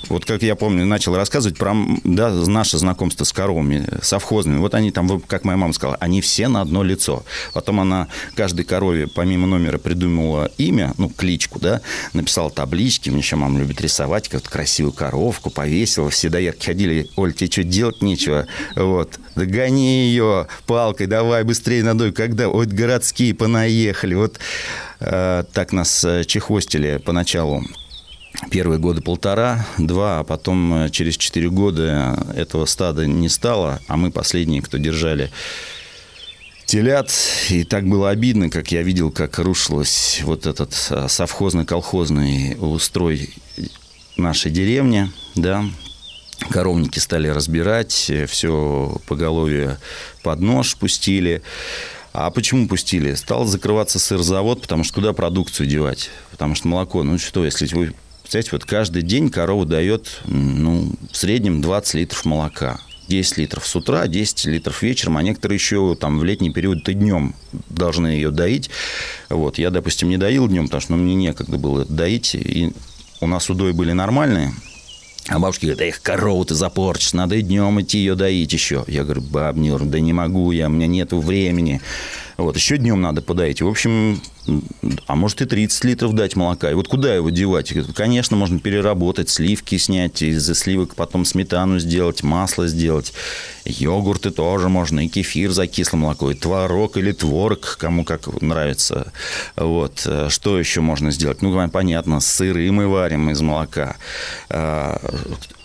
вот 0.08 0.24
как 0.24 0.42
я 0.42 0.56
помню, 0.56 0.84
начал 0.84 1.14
рассказывать 1.16 1.56
про 1.56 1.74
да, 2.04 2.30
наше 2.30 2.78
знакомство 2.78 3.24
с 3.24 3.32
коровами, 3.32 3.86
совхозными. 4.02 4.58
Вот 4.58 4.74
они 4.74 4.90
там, 4.90 5.20
как 5.20 5.44
моя 5.44 5.56
мама 5.56 5.72
сказала, 5.72 5.96
они 6.00 6.20
все 6.20 6.48
на 6.48 6.62
одно 6.62 6.82
лицо. 6.82 7.24
Потом 7.52 7.80
она 7.80 8.08
каждой 8.34 8.64
корове, 8.64 9.06
помимо 9.06 9.46
номера, 9.46 9.78
придумала 9.78 10.50
имя, 10.58 10.94
ну, 10.98 11.08
кличку, 11.08 11.60
да, 11.60 11.80
написала 12.12 12.50
таблички. 12.50 13.10
Мне 13.10 13.20
еще 13.20 13.36
мама 13.36 13.60
любит 13.60 13.80
рисовать, 13.80 14.28
как 14.28 14.42
красивую 14.42 14.92
коровку 14.92 15.50
повесила. 15.50 16.10
Все 16.10 16.28
доярки 16.28 16.66
ходили, 16.66 17.08
Оль, 17.16 17.32
тебе 17.34 17.50
что, 17.50 17.62
делать 17.62 18.02
нечего? 18.02 18.46
Вот. 18.74 19.18
Догони 19.36 20.08
ее 20.08 20.48
палкой, 20.66 21.06
давай 21.06 21.44
быстрее 21.44 21.84
надой. 21.84 22.12
Когда? 22.12 22.47
Вот 22.52 22.68
городские 22.68 23.34
понаехали. 23.34 24.14
Вот 24.14 24.38
э, 25.00 25.44
так 25.52 25.72
нас 25.72 26.04
э, 26.04 26.24
чехвостили 26.24 27.00
поначалу. 27.04 27.64
Первые 28.50 28.78
годы 28.78 29.00
полтора, 29.00 29.66
два, 29.78 30.20
а 30.20 30.24
потом 30.24 30.74
э, 30.74 30.90
через 30.90 31.16
четыре 31.16 31.50
года 31.50 32.18
этого 32.36 32.66
стада 32.66 33.06
не 33.06 33.28
стало, 33.28 33.80
а 33.88 33.96
мы 33.96 34.10
последние, 34.10 34.62
кто 34.62 34.78
держали 34.78 35.30
телят. 36.66 37.10
И 37.48 37.64
так 37.64 37.86
было 37.88 38.10
обидно, 38.10 38.50
как 38.50 38.70
я 38.70 38.82
видел, 38.82 39.10
как 39.10 39.38
рушилось 39.38 40.20
вот 40.22 40.46
этот 40.46 40.72
э, 40.90 41.06
совхозно-колхозный 41.08 42.56
устрой 42.60 43.30
нашей 44.16 44.50
деревни, 44.50 45.10
да, 45.34 45.64
коровники 46.50 46.98
стали 46.98 47.28
разбирать, 47.28 48.10
все 48.28 48.96
поголовье 49.06 49.78
под 50.22 50.40
нож 50.40 50.76
пустили. 50.76 51.42
А 52.12 52.30
почему 52.30 52.68
пустили? 52.68 53.14
Стал 53.14 53.44
закрываться 53.46 53.98
сырзавод, 53.98 54.62
потому 54.62 54.84
что 54.84 54.94
куда 54.94 55.12
продукцию 55.12 55.66
девать? 55.68 56.10
Потому 56.30 56.54
что 56.54 56.68
молоко, 56.68 57.02
ну 57.02 57.18
что, 57.18 57.44
если 57.44 57.66
вы... 57.74 57.94
Представляете, 58.22 58.50
вот 58.52 58.64
каждый 58.64 59.02
день 59.02 59.30
корова 59.30 59.64
дает, 59.64 60.20
ну, 60.26 60.92
в 61.10 61.16
среднем 61.16 61.62
20 61.62 61.94
литров 61.94 62.24
молока. 62.24 62.80
10 63.08 63.38
литров 63.38 63.66
с 63.66 63.74
утра, 63.74 64.06
10 64.06 64.44
литров 64.46 64.82
вечером, 64.82 65.16
а 65.16 65.22
некоторые 65.22 65.56
еще 65.56 65.96
там 65.98 66.18
в 66.18 66.24
летний 66.24 66.50
период 66.50 66.86
и 66.88 66.92
днем 66.92 67.34
должны 67.70 68.08
ее 68.08 68.30
доить. 68.30 68.70
Вот. 69.30 69.58
Я, 69.58 69.70
допустим, 69.70 70.10
не 70.10 70.18
доил 70.18 70.46
днем, 70.46 70.64
потому 70.66 70.80
что 70.80 70.92
ну, 70.92 71.02
мне 71.02 71.14
некогда 71.14 71.56
было 71.56 71.86
доить. 71.86 72.34
И 72.34 72.72
у 73.20 73.26
нас 73.26 73.48
удои 73.48 73.72
были 73.72 73.92
нормальные, 73.92 74.52
а 75.28 75.38
бабушки 75.38 75.66
говорят, 75.66 75.82
эх, 75.82 76.00
корову 76.00 76.44
ты 76.44 76.54
запорчишь, 76.54 77.12
надо 77.12 77.36
и 77.36 77.42
днем 77.42 77.80
идти 77.80 77.98
ее 77.98 78.14
доить 78.14 78.52
еще. 78.52 78.84
Я 78.88 79.04
говорю, 79.04 79.20
баб, 79.20 79.56
Нюр, 79.56 79.84
да 79.84 80.00
не 80.00 80.12
могу 80.12 80.50
я, 80.52 80.66
у 80.66 80.70
меня 80.70 80.86
нету 80.86 81.20
времени. 81.20 81.80
Вот, 82.38 82.56
еще 82.56 82.78
днем 82.78 83.00
надо 83.00 83.20
подоить. 83.20 83.60
В 83.60 83.66
общем, 83.66 84.22
а 85.08 85.16
может 85.16 85.42
и 85.42 85.44
30 85.44 85.84
литров 85.84 86.14
дать 86.14 86.36
молока. 86.36 86.70
И 86.70 86.74
вот 86.74 86.86
куда 86.86 87.12
его 87.12 87.30
девать? 87.30 87.74
Конечно, 87.94 88.36
можно 88.36 88.60
переработать, 88.60 89.28
сливки 89.28 89.76
снять, 89.76 90.22
из 90.22 90.46
сливок 90.56 90.94
потом 90.94 91.24
сметану 91.24 91.80
сделать, 91.80 92.22
масло 92.22 92.68
сделать. 92.68 93.12
Йогурты 93.64 94.30
тоже 94.30 94.68
можно, 94.68 95.04
и 95.04 95.08
кефир 95.08 95.50
за 95.50 95.66
кислое 95.66 96.00
молоко, 96.00 96.30
и 96.30 96.34
творог 96.34 96.96
или 96.96 97.10
творог, 97.10 97.76
кому 97.78 98.04
как 98.04 98.28
нравится. 98.40 99.12
Вот. 99.56 100.08
Что 100.28 100.58
еще 100.60 100.80
можно 100.80 101.10
сделать? 101.10 101.42
Ну, 101.42 101.68
понятно, 101.70 102.20
сыры 102.20 102.70
мы 102.70 102.86
варим 102.86 103.30
из 103.30 103.40
молока. 103.40 103.96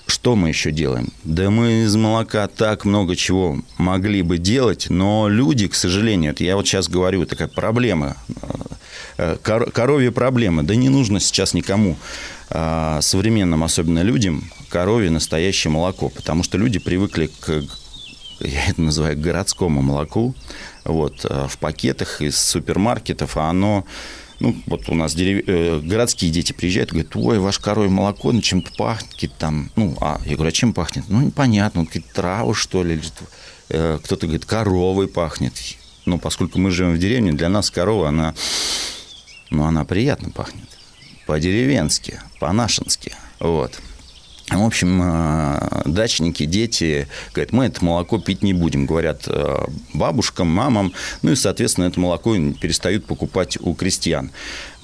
Что 0.05 0.35
мы 0.35 0.49
еще 0.49 0.71
делаем? 0.71 1.09
Да 1.23 1.49
мы 1.49 1.83
из 1.83 1.95
молока 1.95 2.47
так 2.47 2.85
много 2.85 3.15
чего 3.15 3.57
могли 3.77 4.21
бы 4.21 4.37
делать, 4.37 4.87
но 4.89 5.27
люди, 5.29 5.67
к 5.67 5.75
сожалению, 5.75 6.31
это 6.31 6.43
я 6.43 6.55
вот 6.55 6.67
сейчас 6.67 6.89
говорю, 6.89 7.25
такая 7.25 7.47
проблема, 7.47 8.17
кор- 9.43 9.71
коровья 9.71 10.11
проблема. 10.11 10.63
Да 10.63 10.75
не 10.75 10.89
нужно 10.89 11.19
сейчас 11.19 11.53
никому, 11.53 11.97
а, 12.49 12.99
современным 13.01 13.63
особенно 13.63 14.01
людям, 14.01 14.43
коровье 14.69 15.09
настоящее 15.09 15.71
молоко, 15.71 16.09
потому 16.09 16.43
что 16.43 16.57
люди 16.57 16.79
привыкли 16.79 17.29
к, 17.39 17.63
я 18.41 18.65
это 18.67 18.81
называю, 18.81 19.17
городскому 19.19 19.81
молоку, 19.81 20.35
вот, 20.83 21.23
в 21.23 21.57
пакетах 21.59 22.21
из 22.21 22.37
супермаркетов, 22.37 23.37
а 23.37 23.49
оно 23.49 23.85
ну, 24.39 24.55
вот 24.65 24.89
у 24.89 24.95
нас 24.95 25.13
дерев... 25.15 25.43
э, 25.47 25.79
городские 25.79 26.31
дети 26.31 26.53
приезжают 26.53 26.91
говорят, 26.91 27.15
ой, 27.15 27.39
ваш 27.39 27.59
коровье 27.59 27.89
молоко, 27.89 28.31
ну, 28.31 28.41
чем-то 28.41 28.71
пахнет, 28.77 29.33
там, 29.37 29.71
ну, 29.75 29.95
а, 30.01 30.19
я 30.25 30.35
говорю, 30.35 30.49
а 30.49 30.51
чем 30.51 30.73
пахнет? 30.73 31.05
Ну, 31.07 31.21
непонятно, 31.21 31.81
ну, 31.81 31.87
какие-то 31.87 32.13
травы, 32.13 32.55
что 32.55 32.83
ли, 32.83 32.95
или, 32.95 33.03
э, 33.69 33.99
кто-то 34.03 34.25
говорит, 34.25 34.45
коровой 34.45 35.07
пахнет. 35.07 35.53
Ну, 36.05 36.19
поскольку 36.19 36.59
мы 36.59 36.71
живем 36.71 36.93
в 36.93 36.99
деревне, 36.99 37.31
для 37.31 37.49
нас 37.49 37.71
корова, 37.71 38.09
она, 38.09 38.35
ну, 39.49 39.63
она 39.63 39.85
приятно 39.85 40.29
пахнет, 40.31 40.67
по-деревенски, 41.25 42.19
по-нашенски, 42.39 43.13
вот. 43.39 43.79
В 44.49 44.61
общем, 44.61 45.01
дачники, 45.85 46.45
дети 46.45 47.07
говорят, 47.33 47.53
мы 47.53 47.65
это 47.65 47.83
молоко 47.83 48.19
пить 48.19 48.43
не 48.43 48.53
будем, 48.53 48.85
говорят 48.85 49.27
бабушкам, 49.93 50.47
мамам, 50.47 50.93
ну 51.21 51.31
и, 51.31 51.35
соответственно, 51.35 51.85
это 51.85 51.99
молоко 51.99 52.35
перестают 52.35 53.05
покупать 53.05 53.57
у 53.61 53.73
крестьян. 53.73 54.31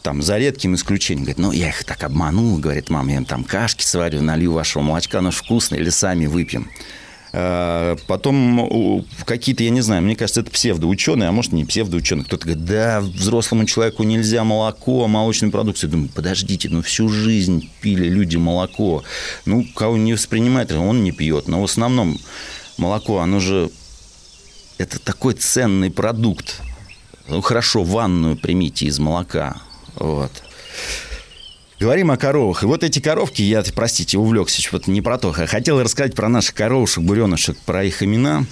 Там, 0.02 0.22
за 0.22 0.38
редким 0.38 0.76
исключением, 0.76 1.26
говорит, 1.26 1.40
ну, 1.40 1.52
я 1.52 1.70
их 1.70 1.84
так 1.84 2.04
обманул, 2.04 2.58
говорит, 2.58 2.90
мама, 2.90 3.12
я 3.12 3.18
им 3.18 3.26
там 3.26 3.44
кашки 3.44 3.84
сварю, 3.84 4.22
налью 4.22 4.54
вашего 4.54 4.82
молочка, 4.82 5.20
оно 5.20 5.32
же 5.32 5.38
вкусное, 5.38 5.80
или 5.80 5.90
сами 5.90 6.26
выпьем. 6.26 6.70
Потом 7.32 9.06
какие-то, 9.26 9.64
я 9.64 9.70
не 9.70 9.82
знаю, 9.82 10.02
мне 10.02 10.16
кажется, 10.16 10.42
это 10.42 10.50
псевдоученые, 10.50 11.30
а 11.30 11.32
может, 11.32 11.52
не 11.52 11.64
псевдоученые. 11.64 12.26
Кто-то 12.26 12.46
говорит, 12.46 12.66
да, 12.66 13.02
взрослому 13.02 13.66
человеку 13.66 14.04
нельзя 14.04 14.44
молоко, 14.44 15.08
молочную 15.08 15.52
продукцию. 15.52 15.92
Думаю, 15.92 16.10
подождите, 16.10 16.70
ну 16.70 16.82
всю 16.82 17.08
жизнь 17.08 17.70
пили 17.82 18.10
люди 18.10 18.38
молоко. 18.38 19.04
Ну, 19.46 19.64
кого 19.76 19.98
не 19.98 20.14
воспринимает, 20.14 20.72
он 20.72 21.04
не 21.04 21.12
пьет. 21.12 21.48
Но 21.48 21.62
в 21.62 21.66
основном 21.66 22.18
молоко, 22.78 23.20
оно 23.20 23.40
же, 23.40 23.70
это 24.80 24.98
такой 24.98 25.36
ценный 25.36 25.92
продукт. 25.92 26.62
Ну, 27.28 27.42
хорошо, 27.42 27.84
ванную 27.84 28.38
примите 28.38 28.88
из 28.88 28.98
молока. 28.98 29.62
Вот. 29.96 30.32
Говорим 31.80 32.12
о 32.12 32.18
коровах. 32.18 32.64
И 32.64 32.66
вот 32.66 32.84
эти 32.84 33.00
коровки, 33.00 33.42
я, 33.42 33.64
простите, 33.74 34.18
увлекся, 34.18 34.62
что-то 34.62 34.92
не 34.92 35.02
про 35.02 35.18
то. 35.18 35.34
Я 35.38 35.48
хотел 35.48 35.82
рассказать 35.82 36.14
про 36.14 36.28
наших 36.28 36.56
коровушек, 36.56 37.04
буренышек, 37.06 37.58
про 37.60 37.86
их 37.86 38.04
имена. 38.04 38.44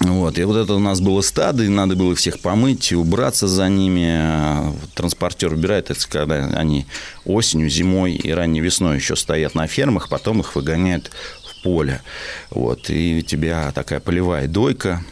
Вот. 0.00 0.38
И 0.38 0.44
вот 0.44 0.56
это 0.56 0.74
у 0.74 0.78
нас 0.78 1.00
было 1.00 1.22
стадо, 1.22 1.62
и 1.64 1.68
надо 1.68 1.96
было 1.96 2.14
всех 2.14 2.40
помыть, 2.40 2.92
убраться 2.92 3.48
за 3.48 3.68
ними. 3.68 4.74
Транспортер 4.94 5.54
убирает, 5.54 5.90
это 5.90 6.06
когда 6.06 6.46
они 6.48 6.84
осенью, 7.24 7.70
зимой 7.70 8.12
и 8.12 8.30
ранней 8.30 8.60
весной 8.60 8.96
еще 8.96 9.16
стоят 9.16 9.54
на 9.54 9.66
фермах, 9.66 10.10
потом 10.10 10.40
их 10.40 10.54
выгоняют 10.54 11.10
в 11.42 11.62
поле. 11.62 12.02
Вот. 12.50 12.90
И 12.90 13.20
у 13.20 13.22
тебя 13.22 13.72
такая 13.72 14.00
полевая 14.00 14.46
дойка, 14.46 15.02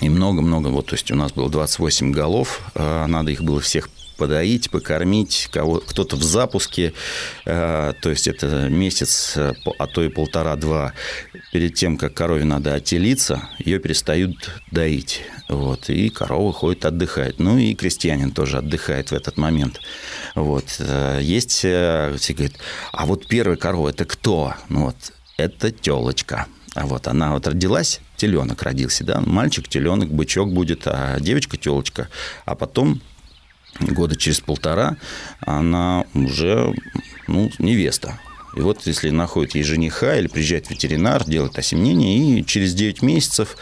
и 0.00 0.08
много-много, 0.08 0.68
вот, 0.68 0.86
то 0.86 0.94
есть 0.94 1.10
у 1.12 1.14
нас 1.14 1.30
было 1.30 1.50
28 1.50 2.10
голов, 2.10 2.62
надо 2.74 3.30
их 3.30 3.42
было 3.42 3.60
всех 3.60 3.90
подоить, 4.20 4.68
покормить, 4.70 5.48
кого, 5.50 5.78
кто-то 5.78 6.14
в 6.16 6.22
запуске, 6.22 6.92
э, 7.46 7.94
то 8.02 8.10
есть 8.10 8.28
это 8.28 8.68
месяц, 8.68 9.32
э, 9.34 9.54
а 9.78 9.86
то 9.86 10.02
и 10.02 10.10
полтора-два 10.10 10.92
перед 11.52 11.74
тем, 11.74 11.96
как 11.96 12.12
корове 12.12 12.44
надо 12.44 12.74
отелиться, 12.74 13.48
ее 13.58 13.78
перестают 13.78 14.50
доить. 14.70 15.22
Вот, 15.48 15.88
и 15.88 16.10
корова 16.10 16.52
ходит, 16.52 16.84
отдыхает. 16.84 17.38
Ну 17.38 17.56
и 17.56 17.74
крестьянин 17.74 18.30
тоже 18.30 18.58
отдыхает 18.58 19.10
в 19.10 19.14
этот 19.14 19.38
момент. 19.38 19.80
Вот. 20.34 20.66
Э, 20.80 21.20
есть, 21.22 21.52
все 21.52 22.34
говорят, 22.34 22.56
а 22.92 23.06
вот 23.06 23.26
первая 23.26 23.56
корова 23.56 23.88
это 23.88 24.04
кто? 24.04 24.52
Ну 24.68 24.84
вот, 24.84 24.96
это 25.38 25.70
телочка. 25.70 26.46
А 26.74 26.86
вот 26.86 27.08
она 27.08 27.32
вот 27.32 27.46
родилась, 27.46 28.00
теленок 28.16 28.62
родился, 28.62 29.02
да, 29.02 29.20
мальчик, 29.20 29.66
теленок, 29.66 30.10
бычок 30.10 30.52
будет, 30.52 30.82
а 30.84 31.18
девочка 31.18 31.56
телочка. 31.56 32.08
А 32.44 32.54
потом 32.54 33.00
года 33.78 34.16
через 34.16 34.40
полтора 34.40 34.96
она 35.40 36.04
уже 36.14 36.74
ну, 37.26 37.50
невеста. 37.58 38.18
И 38.56 38.60
вот 38.60 38.86
если 38.86 39.10
находит 39.10 39.54
ей 39.54 39.62
жениха 39.62 40.16
или 40.16 40.26
приезжает 40.26 40.70
ветеринар, 40.70 41.24
делает 41.24 41.58
осемнение, 41.58 42.40
и 42.40 42.44
через 42.44 42.74
9 42.74 43.02
месяцев 43.02 43.56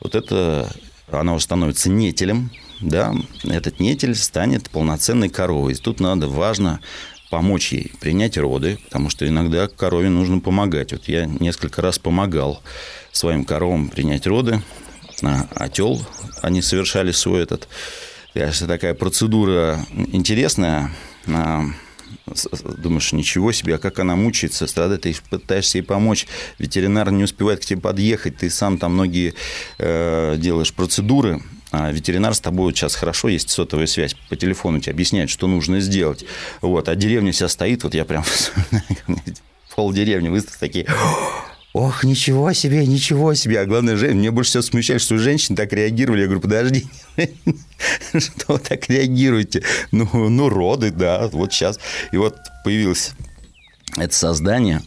вот 0.00 0.14
это 0.14 0.72
она 1.10 1.34
уже 1.34 1.44
становится 1.44 1.88
нетелем, 1.88 2.50
да, 2.80 3.14
этот 3.44 3.78
нетель 3.78 4.14
станет 4.16 4.68
полноценной 4.70 5.28
коровой. 5.28 5.72
И 5.72 5.76
тут 5.76 6.00
надо, 6.00 6.26
важно 6.28 6.80
помочь 7.30 7.72
ей 7.72 7.92
принять 8.00 8.36
роды, 8.36 8.78
потому 8.84 9.10
что 9.10 9.26
иногда 9.26 9.68
корове 9.68 10.08
нужно 10.08 10.40
помогать. 10.40 10.92
Вот 10.92 11.08
я 11.08 11.26
несколько 11.26 11.82
раз 11.82 11.98
помогал 11.98 12.62
своим 13.12 13.44
коровам 13.44 13.88
принять 13.88 14.26
роды. 14.26 14.62
А, 15.22 15.46
отел, 15.54 16.00
они 16.42 16.62
совершали 16.62 17.12
свой 17.12 17.42
этот... 17.42 17.68
Конечно, 18.34 18.66
такая 18.66 18.94
процедура 18.94 19.78
интересная. 20.12 20.90
А, 21.28 21.64
думаешь, 22.78 23.12
ничего 23.12 23.52
себе, 23.52 23.76
а 23.76 23.78
как 23.78 24.00
она 24.00 24.16
мучается, 24.16 24.66
страдает, 24.66 25.02
ты 25.02 25.14
пытаешься 25.30 25.78
ей 25.78 25.84
помочь, 25.84 26.26
ветеринар 26.58 27.10
не 27.12 27.24
успевает 27.24 27.60
к 27.60 27.64
тебе 27.64 27.80
подъехать, 27.80 28.38
ты 28.38 28.50
сам 28.50 28.78
там 28.78 28.94
многие 28.94 29.34
э, 29.78 30.36
делаешь 30.36 30.74
процедуры, 30.74 31.42
а 31.70 31.90
ветеринар 31.92 32.34
с 32.34 32.40
тобой 32.40 32.72
сейчас 32.72 32.94
хорошо, 32.94 33.28
есть 33.28 33.50
сотовая 33.50 33.86
связь, 33.86 34.14
по 34.28 34.36
телефону 34.36 34.80
тебе 34.80 34.92
объясняет, 34.92 35.30
что 35.30 35.46
нужно 35.46 35.80
сделать. 35.80 36.24
Вот, 36.60 36.88
а 36.88 36.94
деревня 36.94 37.32
вся 37.32 37.48
стоит, 37.48 37.84
вот 37.84 37.94
я 37.94 38.04
прям 38.04 38.24
пол 39.74 39.92
деревни 39.92 40.28
выставил 40.28 40.58
такие 40.60 40.86
Ох, 41.74 42.04
ничего 42.04 42.52
себе, 42.52 42.86
ничего 42.86 43.34
себе. 43.34 43.60
А 43.60 43.66
главное, 43.66 43.96
мне 43.96 44.30
больше 44.30 44.50
всего 44.50 44.62
смущает, 44.62 45.02
что 45.02 45.18
женщины 45.18 45.56
так 45.56 45.72
реагировали. 45.72 46.20
Я 46.20 46.26
говорю, 46.26 46.40
подожди, 46.40 46.86
что 48.16 48.52
вы 48.52 48.58
так 48.60 48.88
реагируете? 48.88 49.64
Ну, 49.90 50.08
ну, 50.28 50.48
роды, 50.48 50.92
да, 50.92 51.28
вот 51.32 51.52
сейчас. 51.52 51.80
И 52.12 52.16
вот 52.16 52.36
появилась 52.62 53.10
это 53.96 54.14
создание. 54.14 54.82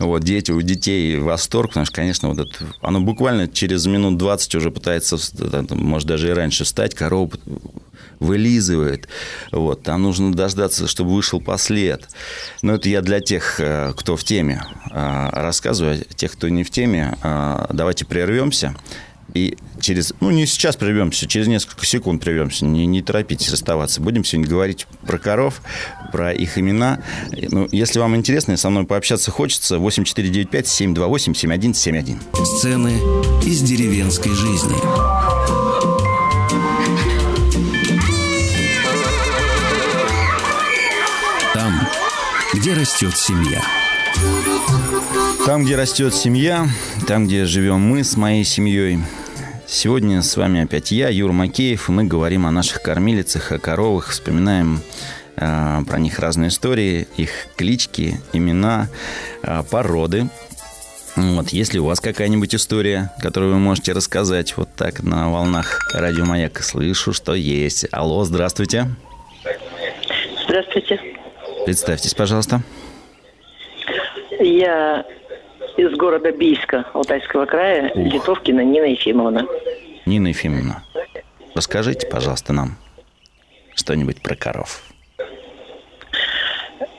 Вот, 0.00 0.24
дети, 0.24 0.50
у 0.50 0.60
детей 0.62 1.16
восторг, 1.16 1.70
потому 1.70 1.86
что, 1.86 1.94
конечно, 1.94 2.28
вот 2.28 2.40
это, 2.40 2.66
оно 2.80 3.00
буквально 3.00 3.46
через 3.46 3.86
минут 3.86 4.18
20 4.18 4.54
уже 4.56 4.72
пытается, 4.72 5.18
может, 5.70 6.08
даже 6.08 6.28
и 6.28 6.32
раньше 6.32 6.64
встать, 6.64 6.92
корова 6.96 7.30
вылизывает. 8.22 9.08
Вот, 9.50 9.82
там 9.82 10.02
нужно 10.02 10.32
дождаться, 10.32 10.86
чтобы 10.86 11.14
вышел 11.14 11.40
послед. 11.40 12.08
Но 12.62 12.74
это 12.74 12.88
я 12.88 13.02
для 13.02 13.20
тех, 13.20 13.58
э, 13.58 13.92
кто 13.96 14.16
в 14.16 14.24
теме 14.24 14.62
э, 14.90 15.28
рассказываю. 15.32 16.04
А 16.08 16.14
тех, 16.14 16.32
кто 16.32 16.48
не 16.48 16.64
в 16.64 16.70
теме, 16.70 17.16
э, 17.22 17.66
давайте 17.70 18.04
прервемся. 18.04 18.74
И 19.34 19.56
через, 19.80 20.12
ну 20.20 20.30
не 20.30 20.46
сейчас 20.46 20.76
прервемся, 20.76 21.26
через 21.26 21.46
несколько 21.46 21.86
секунд 21.86 22.22
прервемся, 22.22 22.66
не, 22.66 22.84
не 22.86 23.00
торопитесь 23.02 23.50
расставаться. 23.50 24.02
Будем 24.02 24.24
сегодня 24.24 24.50
говорить 24.50 24.86
про 25.06 25.18
коров, 25.18 25.62
про 26.12 26.34
их 26.34 26.58
имена. 26.58 27.00
Ну, 27.30 27.66
если 27.72 27.98
вам 27.98 28.14
интересно 28.14 28.52
и 28.52 28.56
со 28.56 28.68
мной 28.68 28.84
пообщаться 28.84 29.30
хочется, 29.30 29.76
8495-728-7171. 29.76 32.44
Сцены 32.44 32.98
из 33.46 33.62
деревенской 33.62 34.32
жизни. 34.32 35.61
Где 42.62 42.74
растет 42.74 43.16
семья. 43.16 43.60
Там, 45.44 45.64
где 45.64 45.74
растет 45.74 46.14
семья, 46.14 46.68
там, 47.08 47.26
где 47.26 47.44
живем 47.44 47.80
мы 47.80 48.04
с 48.04 48.16
моей 48.16 48.44
семьей. 48.44 49.00
Сегодня 49.66 50.22
с 50.22 50.36
вами 50.36 50.62
опять 50.62 50.92
я, 50.92 51.08
Юр 51.08 51.32
Макеев, 51.32 51.88
и 51.88 51.92
мы 51.92 52.04
говорим 52.04 52.46
о 52.46 52.52
наших 52.52 52.80
кормилицах, 52.80 53.50
о 53.50 53.58
коровах, 53.58 54.10
вспоминаем 54.10 54.80
э, 55.38 55.80
про 55.88 55.98
них 55.98 56.20
разные 56.20 56.50
истории, 56.50 57.08
их 57.16 57.48
клички, 57.56 58.20
имена, 58.32 58.88
э, 59.42 59.64
породы. 59.68 60.28
Вот, 61.16 61.48
если 61.48 61.80
у 61.80 61.86
вас 61.86 61.98
какая-нибудь 61.98 62.54
история, 62.54 63.10
которую 63.18 63.54
вы 63.54 63.58
можете 63.58 63.90
рассказать 63.90 64.56
вот 64.56 64.68
так 64.76 65.02
на 65.02 65.32
волнах 65.32 65.80
радио 65.94 66.26
Маяк, 66.26 66.62
слышу, 66.62 67.12
что 67.12 67.34
есть. 67.34 67.88
Алло, 67.90 68.22
здравствуйте. 68.22 68.86
Здравствуйте. 70.46 71.21
Представьтесь, 71.64 72.14
пожалуйста. 72.14 72.60
Я 74.40 75.04
из 75.76 75.92
города 75.96 76.32
Бийска, 76.32 76.86
Алтайского 76.92 77.46
края, 77.46 77.90
Ух. 77.94 78.12
Литовкина 78.12 78.64
Нина 78.64 78.86
Ефимовна. 78.86 79.46
Нина 80.04 80.28
Ефимовна, 80.28 80.82
расскажите, 81.54 82.06
пожалуйста, 82.06 82.52
нам 82.52 82.76
что-нибудь 83.74 84.20
про 84.20 84.34
коров. 84.34 84.82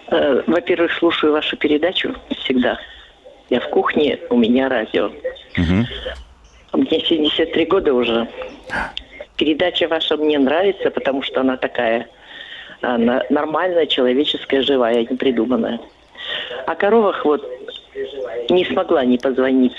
Э, 0.08 0.41
во-первых, 0.47 0.93
слушаю 0.93 1.34
вашу 1.34 1.58
передачу 1.58 2.15
всегда. 2.39 2.80
Я 3.49 3.60
в 3.60 3.69
кухне, 3.69 4.19
у 4.30 4.38
меня 4.38 4.69
радио. 4.69 5.08
Угу. 5.58 6.80
Мне 6.80 7.06
73 7.06 7.65
года 7.65 7.93
уже. 7.93 8.28
Передача 9.38 9.88
ваша 9.88 10.15
мне 10.17 10.39
нравится, 10.39 10.89
потому 10.91 11.21
что 11.23 11.41
она 11.41 11.58
такая 11.58 12.08
она 12.84 13.24
нормальная, 13.30 13.86
человеческая, 13.86 14.62
живая, 14.62 15.06
не 15.10 15.15
придуманная. 15.17 15.80
О 16.65 16.76
коровах 16.76 17.26
вот 17.26 17.50
не 18.50 18.65
смогла 18.65 19.06
не 19.06 19.17
позвонить. 19.17 19.76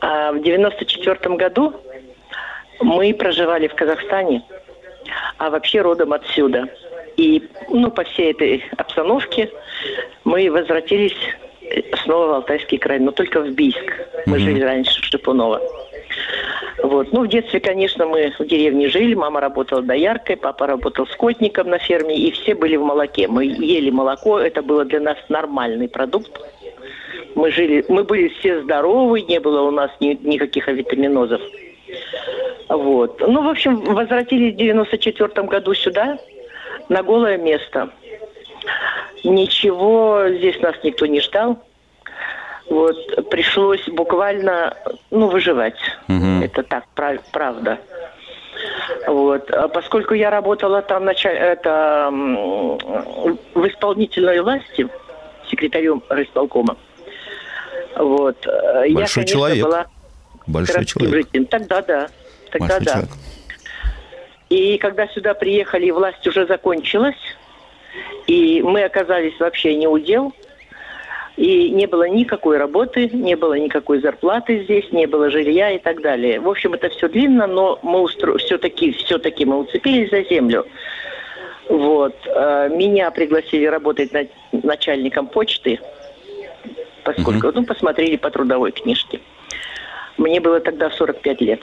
А 0.00 0.32
в 0.32 0.42
94 0.42 1.36
году 1.36 1.74
мы 2.80 3.14
проживали 3.14 3.68
в 3.68 3.74
Казахстане, 3.74 4.42
а 5.38 5.50
вообще 5.50 5.80
родом 5.80 6.12
отсюда. 6.12 6.68
И 7.16 7.42
ну, 7.70 7.90
по 7.90 8.04
всей 8.04 8.32
этой 8.32 8.64
обстановке 8.76 9.50
мы 10.24 10.50
возвратились 10.50 11.16
снова 12.02 12.26
в 12.26 12.32
Алтайский 12.32 12.78
край, 12.78 12.98
но 12.98 13.10
только 13.12 13.40
в 13.40 13.50
Бийск. 13.50 13.78
Мы 14.26 14.36
mm-hmm. 14.36 14.40
жили 14.40 14.60
раньше 14.60 15.00
в 15.00 15.04
Шипуново. 15.04 15.62
Вот. 16.82 17.12
Ну, 17.12 17.22
в 17.22 17.28
детстве, 17.28 17.60
конечно, 17.60 18.06
мы 18.06 18.32
в 18.38 18.44
деревне 18.46 18.88
жили. 18.88 19.14
Мама 19.14 19.40
работала 19.40 19.82
дояркой, 19.82 20.36
папа 20.36 20.66
работал 20.66 21.06
скотником 21.06 21.70
на 21.70 21.78
ферме, 21.78 22.16
и 22.16 22.30
все 22.30 22.54
были 22.54 22.76
в 22.76 22.82
молоке. 22.82 23.28
Мы 23.28 23.46
ели 23.46 23.90
молоко, 23.90 24.38
это 24.38 24.62
было 24.62 24.84
для 24.84 25.00
нас 25.00 25.16
нормальный 25.28 25.88
продукт. 25.88 26.30
Мы 27.34 27.50
жили, 27.50 27.84
мы 27.88 28.04
были 28.04 28.28
все 28.28 28.62
здоровы, 28.62 29.20
не 29.22 29.40
было 29.40 29.62
у 29.62 29.70
нас 29.70 29.90
ни, 30.00 30.18
никаких 30.22 30.68
авитаминозов. 30.68 31.40
Вот. 32.68 33.20
Ну, 33.20 33.42
в 33.42 33.48
общем, 33.48 33.80
возвратились 33.80 34.54
в 34.54 34.56
94 34.56 35.46
году 35.46 35.74
сюда, 35.74 36.18
на 36.88 37.02
голое 37.02 37.36
место. 37.36 37.90
Ничего, 39.24 40.24
здесь 40.28 40.60
нас 40.60 40.76
никто 40.82 41.06
не 41.06 41.20
ждал. 41.20 41.58
Вот, 42.68 43.30
пришлось 43.30 43.86
буквально, 43.88 44.76
ну, 45.10 45.28
выживать. 45.28 45.78
Угу. 46.08 46.44
Это 46.44 46.62
так, 46.64 46.84
прав, 46.94 47.20
правда. 47.32 47.78
Вот. 49.06 49.50
А 49.50 49.68
поскольку 49.68 50.14
я 50.14 50.30
работала 50.30 50.82
там 50.82 51.04
началь... 51.04 51.36
это, 51.36 52.08
в 52.10 53.68
исполнительной 53.68 54.40
власти, 54.40 54.88
секретарем 55.48 56.02
райисполкома, 56.08 56.76
вот, 57.96 58.44
э, 58.46 58.50
Большой 58.50 58.88
я, 58.88 58.94
конечно, 58.94 59.24
человек. 59.24 59.64
была 59.64 59.86
Большой 60.46 60.84
человек. 60.84 61.14
Жителем. 61.14 61.46
Тогда 61.46 61.82
да. 61.82 62.08
Тогда 62.50 62.66
Большой 62.66 62.84
да. 62.84 62.92
Человек. 62.92 63.10
И 64.48 64.78
когда 64.78 65.06
сюда 65.08 65.34
приехали, 65.34 65.90
власть 65.90 66.26
уже 66.26 66.46
закончилась, 66.46 67.16
и 68.26 68.60
мы 68.62 68.82
оказались 68.82 69.38
вообще 69.38 69.76
не 69.76 69.86
у 69.86 69.98
дел– 69.98 70.32
и 71.36 71.70
не 71.70 71.86
было 71.86 72.08
никакой 72.08 72.56
работы, 72.56 73.08
не 73.12 73.36
было 73.36 73.54
никакой 73.54 74.00
зарплаты 74.00 74.64
здесь, 74.64 74.90
не 74.90 75.06
было 75.06 75.30
жилья 75.30 75.70
и 75.70 75.78
так 75.78 76.00
далее. 76.00 76.40
В 76.40 76.48
общем, 76.48 76.74
это 76.74 76.88
все 76.88 77.08
длинно, 77.08 77.46
но 77.46 77.78
мы 77.82 78.00
устро... 78.00 78.38
все-таки 78.38 78.92
все 78.92 79.18
таки 79.18 79.44
мы 79.44 79.58
уцепились 79.58 80.10
за 80.10 80.22
землю. 80.22 80.66
Вот. 81.68 82.14
Э, 82.26 82.70
меня 82.70 83.10
пригласили 83.10 83.66
работать 83.66 84.10
начальником 84.52 85.26
почты, 85.26 85.78
поскольку, 87.04 87.48
угу. 87.48 87.60
ну, 87.60 87.66
посмотрели 87.66 88.16
по 88.16 88.30
трудовой 88.30 88.72
книжке. 88.72 89.20
Мне 90.16 90.40
было 90.40 90.60
тогда 90.60 90.90
45 90.90 91.40
лет. 91.42 91.60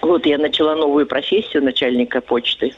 Вот 0.00 0.26
я 0.26 0.38
начала 0.38 0.74
новую 0.74 1.06
профессию 1.06 1.62
начальника 1.62 2.20
почты. 2.20 2.74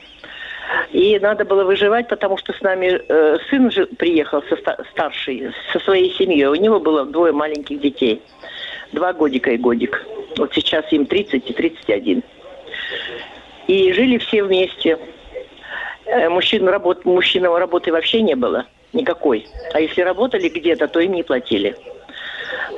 И 0.97 1.19
надо 1.19 1.45
было 1.45 1.63
выживать, 1.63 2.09
потому 2.09 2.39
что 2.39 2.55
с 2.55 2.63
нами 2.63 2.99
э, 3.07 3.37
сын 3.51 3.71
же 3.71 3.85
приехал 3.85 4.43
со, 4.45 4.57
старший, 4.93 5.53
со 5.71 5.79
своей 5.81 6.11
семьей. 6.15 6.47
У 6.47 6.55
него 6.55 6.81
было 6.81 7.05
двое 7.05 7.35
маленьких 7.35 7.79
детей. 7.83 8.23
Два 8.93 9.13
годика 9.13 9.51
и 9.51 9.59
годик. 9.59 10.07
Вот 10.39 10.55
сейчас 10.55 10.91
им 10.93 11.05
30 11.05 11.51
и 11.51 11.53
31. 11.53 12.23
И 13.67 13.93
жили 13.93 14.17
все 14.17 14.43
вместе. 14.43 14.99
Э, 16.07 16.31
мужчин, 16.31 16.67
работ, 16.67 17.05
мужчинам 17.05 17.55
работы 17.57 17.93
вообще 17.93 18.23
не 18.23 18.35
было 18.35 18.65
никакой. 18.95 19.47
А 19.75 19.81
если 19.83 20.01
работали 20.01 20.49
где-то, 20.49 20.89
то 20.89 21.01
им 21.01 21.13
не 21.13 21.23
платили. 21.23 21.77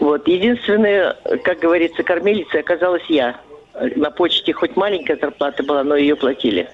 Вот. 0.01 0.27
Единственная, 0.27 1.17
как 1.45 1.61
говорится, 1.61 2.03
кормилицей 2.03 2.59
оказалась 2.59 3.05
я. 3.09 3.41
На 3.95 4.11
почте 4.11 4.53
хоть 4.53 4.75
маленькая 4.75 5.17
зарплата 5.17 5.63
была, 5.63 5.85
но 5.85 5.95
ее 5.95 6.17
платили. 6.17 6.69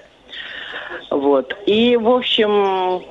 Вот. 1.09 1.55
И, 1.65 1.97
в 1.97 2.09
общем, 2.09 3.03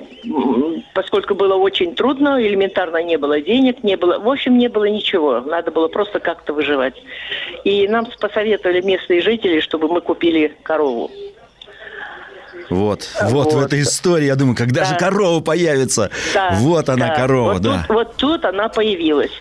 поскольку 0.95 1.35
было 1.35 1.55
очень 1.55 1.95
трудно, 1.95 2.41
элементарно 2.41 3.03
не 3.03 3.17
было 3.17 3.41
денег, 3.41 3.83
не 3.83 3.97
было, 3.97 4.19
в 4.19 4.29
общем, 4.29 4.59
не 4.59 4.69
было 4.69 4.85
ничего. 4.85 5.41
Надо 5.41 5.71
было 5.71 5.89
просто 5.89 6.21
как-то 6.21 6.53
выживать. 6.53 6.95
И 7.65 7.87
нам 7.89 8.07
посоветовали 8.21 8.81
местные 8.81 9.23
жители, 9.23 9.61
чтобы 9.61 9.89
мы 9.89 10.01
купили 10.01 10.57
корову. 10.63 11.11
Вот, 12.71 13.09
вот, 13.21 13.33
вот 13.33 13.53
в 13.53 13.63
этой 13.63 13.83
истории, 13.83 14.27
я 14.27 14.37
думаю, 14.37 14.57
когда 14.57 14.83
да. 14.83 14.87
же 14.87 14.97
корова 14.97 15.41
появится? 15.41 16.11
Да. 16.33 16.57
Вот 16.61 16.89
она, 16.89 17.09
да. 17.09 17.15
корова, 17.15 17.53
вот 17.55 17.63
да. 17.63 17.85
Тут, 17.87 17.97
вот 17.97 18.17
тут 18.17 18.45
она 18.45 18.69
появилась. 18.69 19.33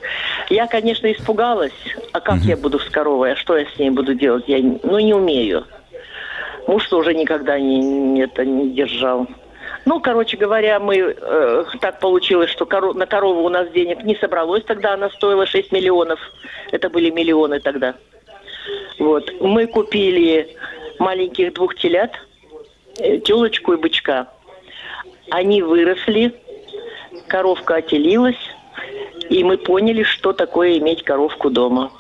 Я, 0.50 0.68
конечно, 0.68 1.12
испугалась. 1.12 1.72
А 2.12 2.20
как 2.20 2.38
угу. 2.38 2.46
я 2.46 2.58
буду 2.58 2.80
с 2.80 2.90
коровой? 2.90 3.34
А 3.34 3.36
что 3.36 3.58
я 3.58 3.66
с 3.66 3.80
ней 3.80 3.90
буду 3.92 4.14
делать? 4.14 4.44
Я 4.48 4.60
ну, 4.84 5.00
не 5.00 5.14
умею. 5.14 5.66
Муж 6.74 6.88
тоже 6.88 7.14
никогда 7.14 7.60
не, 7.60 7.78
не, 7.78 8.22
это 8.24 8.44
не 8.44 8.72
держал. 8.72 9.28
Ну, 9.86 10.00
короче 10.00 10.38
говоря, 10.38 10.80
мы 10.80 10.96
э, 10.98 11.66
так 11.80 12.00
получилось, 12.00 12.50
что 12.50 12.66
коров, 12.66 12.96
на 12.96 13.06
корову 13.06 13.44
у 13.44 13.50
нас 13.50 13.70
денег 13.70 14.04
не 14.04 14.16
собралось. 14.16 14.64
Тогда 14.64 14.96
она 14.96 15.12
стоила 15.12 15.46
6 15.46 15.72
миллионов. 15.72 16.20
Это 16.72 16.90
были 16.90 17.12
миллионы 17.12 17.60
тогда. 17.60 17.94
Вот. 18.98 19.32
Мы 19.40 19.68
купили 19.68 20.58
маленьких 20.98 21.54
двух 21.54 21.76
телят, 21.76 22.14
э, 22.98 23.20
телочку 23.20 23.74
и 23.74 23.78
бычка. 23.78 24.30
Они 25.30 25.62
выросли, 25.62 26.34
коровка 27.28 27.76
отелилась, 27.76 28.50
и 29.30 29.44
мы 29.44 29.60
поняли, 29.60 30.02
что 30.02 30.34
такое 30.34 30.80
иметь 30.80 31.04
коровку 31.04 31.52
дома 31.52 31.92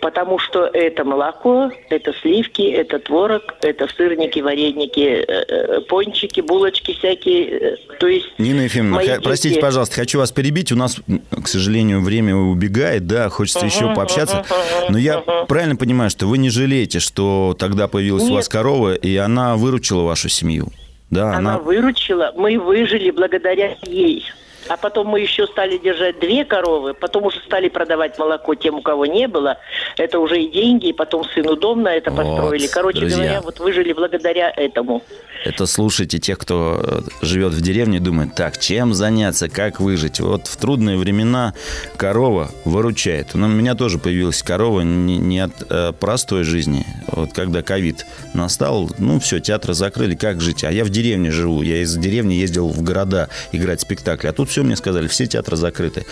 потому 0.00 0.38
что 0.38 0.66
это 0.66 1.04
молоко, 1.04 1.70
это 1.90 2.12
сливки, 2.20 2.62
это 2.62 2.98
творог, 2.98 3.54
это 3.60 3.88
сырники, 3.96 4.40
вареники, 4.40 5.00
э, 5.00 5.24
э, 5.26 5.80
пончики, 5.82 6.40
булочки 6.40 6.92
всякие. 6.92 7.48
Э, 7.48 7.76
то 7.98 8.06
есть 8.06 8.26
Нина 8.38 8.62
Ефимовна, 8.62 9.06
х- 9.06 9.20
простите, 9.22 9.60
пожалуйста, 9.60 9.96
хочу 9.96 10.18
вас 10.18 10.32
перебить. 10.32 10.72
У 10.72 10.76
нас, 10.76 10.96
к 11.30 11.48
сожалению, 11.48 12.00
время 12.02 12.34
убегает, 12.34 13.06
да, 13.06 13.28
хочется 13.28 13.66
еще 13.66 13.94
пообщаться. 13.94 14.44
Но 14.88 14.98
я 14.98 15.18
правильно 15.48 15.76
понимаю, 15.76 16.10
что 16.10 16.26
вы 16.26 16.38
не 16.38 16.50
жалеете, 16.50 17.00
что 17.00 17.56
тогда 17.58 17.88
появилась 17.88 18.24
Нет. 18.24 18.32
у 18.32 18.34
вас 18.34 18.48
корова, 18.48 18.94
и 18.94 19.16
она 19.16 19.56
выручила 19.56 20.02
вашу 20.02 20.28
семью? 20.28 20.68
Да, 21.10 21.28
она... 21.30 21.38
она 21.38 21.58
выручила, 21.58 22.32
мы 22.36 22.58
выжили 22.58 23.10
благодаря 23.10 23.76
ей. 23.86 24.24
А 24.68 24.76
потом 24.76 25.08
мы 25.08 25.20
еще 25.20 25.46
стали 25.46 25.78
держать 25.78 26.20
две 26.20 26.44
коровы, 26.44 26.94
потом 26.94 27.24
уже 27.24 27.40
стали 27.40 27.68
продавать 27.68 28.18
молоко 28.18 28.54
тем, 28.54 28.76
у 28.76 28.82
кого 28.82 29.06
не 29.06 29.28
было. 29.28 29.58
Это 29.96 30.18
уже 30.18 30.42
и 30.42 30.50
деньги, 30.50 30.88
и 30.88 30.92
потом 30.92 31.24
сыну 31.24 31.56
дом 31.56 31.82
на 31.82 31.94
это 31.94 32.10
вот, 32.10 32.24
построили. 32.24 32.66
Короче 32.66 33.00
друзья, 33.00 33.16
говоря, 33.16 33.40
вот 33.40 33.58
выжили 33.60 33.92
благодаря 33.92 34.50
этому. 34.50 35.02
Это 35.44 35.66
слушайте 35.66 36.18
тех, 36.18 36.38
кто 36.38 36.80
э, 36.82 37.00
живет 37.22 37.52
в 37.52 37.60
деревне, 37.60 38.00
думает, 38.00 38.34
так, 38.34 38.58
чем 38.58 38.92
заняться, 38.92 39.48
как 39.48 39.80
выжить. 39.80 40.20
Вот 40.20 40.46
в 40.46 40.56
трудные 40.56 40.96
времена 40.96 41.54
корова 41.96 42.50
выручает. 42.64 43.34
У 43.34 43.38
меня 43.38 43.74
тоже 43.74 43.98
появилась 43.98 44.42
корова 44.42 44.80
не, 44.80 45.16
не 45.16 45.40
от 45.40 45.52
э, 45.70 45.92
простой 45.98 46.42
жизни. 46.42 46.84
Вот 47.06 47.32
когда 47.32 47.62
ковид 47.62 48.04
настал, 48.34 48.90
ну 48.98 49.20
все, 49.20 49.38
театры 49.40 49.74
закрыли, 49.74 50.16
как 50.16 50.40
жить? 50.40 50.64
А 50.64 50.72
я 50.72 50.84
в 50.84 50.90
деревне 50.90 51.30
живу, 51.30 51.62
я 51.62 51.82
из 51.82 51.96
деревни 51.96 52.34
ездил 52.34 52.68
в 52.68 52.82
города 52.82 53.28
играть 53.52 53.80
спектакли. 53.80 54.26
А 54.26 54.32
тут 54.32 54.50
все 54.50 54.57
мне 54.64 54.76
сказали, 54.76 55.06
все 55.08 55.26
театры 55.26 55.56
закрыты. 55.56 56.06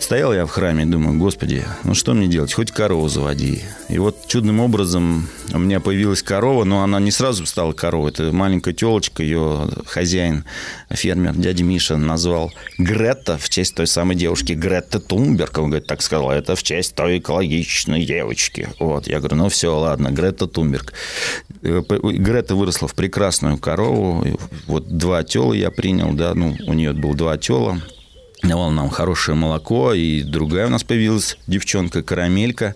Стоял 0.00 0.32
я 0.32 0.46
в 0.46 0.50
храме 0.50 0.84
и 0.84 0.86
думаю, 0.86 1.18
господи, 1.18 1.62
ну 1.84 1.94
что 1.94 2.14
мне 2.14 2.26
делать, 2.26 2.54
хоть 2.54 2.72
корову 2.72 3.08
заводи. 3.08 3.62
И 3.90 3.98
вот 3.98 4.26
чудным 4.26 4.58
образом 4.60 5.28
у 5.52 5.58
меня 5.58 5.78
появилась 5.78 6.22
корова, 6.22 6.64
но 6.64 6.82
она 6.82 6.98
не 7.00 7.10
сразу 7.10 7.44
стала 7.44 7.72
коровой. 7.72 8.10
Это 8.10 8.32
маленькая 8.32 8.72
телочка, 8.72 9.22
ее 9.22 9.68
хозяин, 9.84 10.46
фермер, 10.90 11.34
дядя 11.34 11.64
Миша, 11.64 11.98
назвал 11.98 12.50
Гретта 12.78 13.36
в 13.36 13.50
честь 13.50 13.74
той 13.74 13.86
самой 13.86 14.16
девушки 14.16 14.54
Гретта 14.54 15.00
Тумберг. 15.00 15.58
Он 15.58 15.66
говорит, 15.66 15.86
так 15.86 16.00
сказал, 16.00 16.30
это 16.30 16.56
в 16.56 16.62
честь 16.62 16.94
той 16.94 17.18
экологичной 17.18 18.06
девочки. 18.06 18.70
Вот, 18.80 19.06
я 19.06 19.18
говорю, 19.18 19.36
ну 19.36 19.48
все, 19.50 19.78
ладно, 19.78 20.10
Гретта 20.10 20.46
Тумберг. 20.46 20.94
Э, 21.62 21.82
Гретта 21.88 22.54
выросла 22.54 22.88
в 22.88 22.94
прекрасную 22.94 23.58
корову. 23.58 24.24
Вот 24.66 24.88
два 24.96 25.22
тела 25.24 25.52
я 25.52 25.70
принял, 25.70 26.14
да, 26.14 26.34
ну, 26.34 26.56
у 26.66 26.72
нее 26.72 26.94
было 26.94 27.14
два 27.14 27.36
тела 27.36 27.82
давал 28.42 28.70
нам 28.70 28.90
хорошее 28.90 29.36
молоко, 29.36 29.92
и 29.92 30.22
другая 30.22 30.66
у 30.66 30.70
нас 30.70 30.84
появилась 30.84 31.36
девчонка, 31.46 32.02
карамелька. 32.02 32.74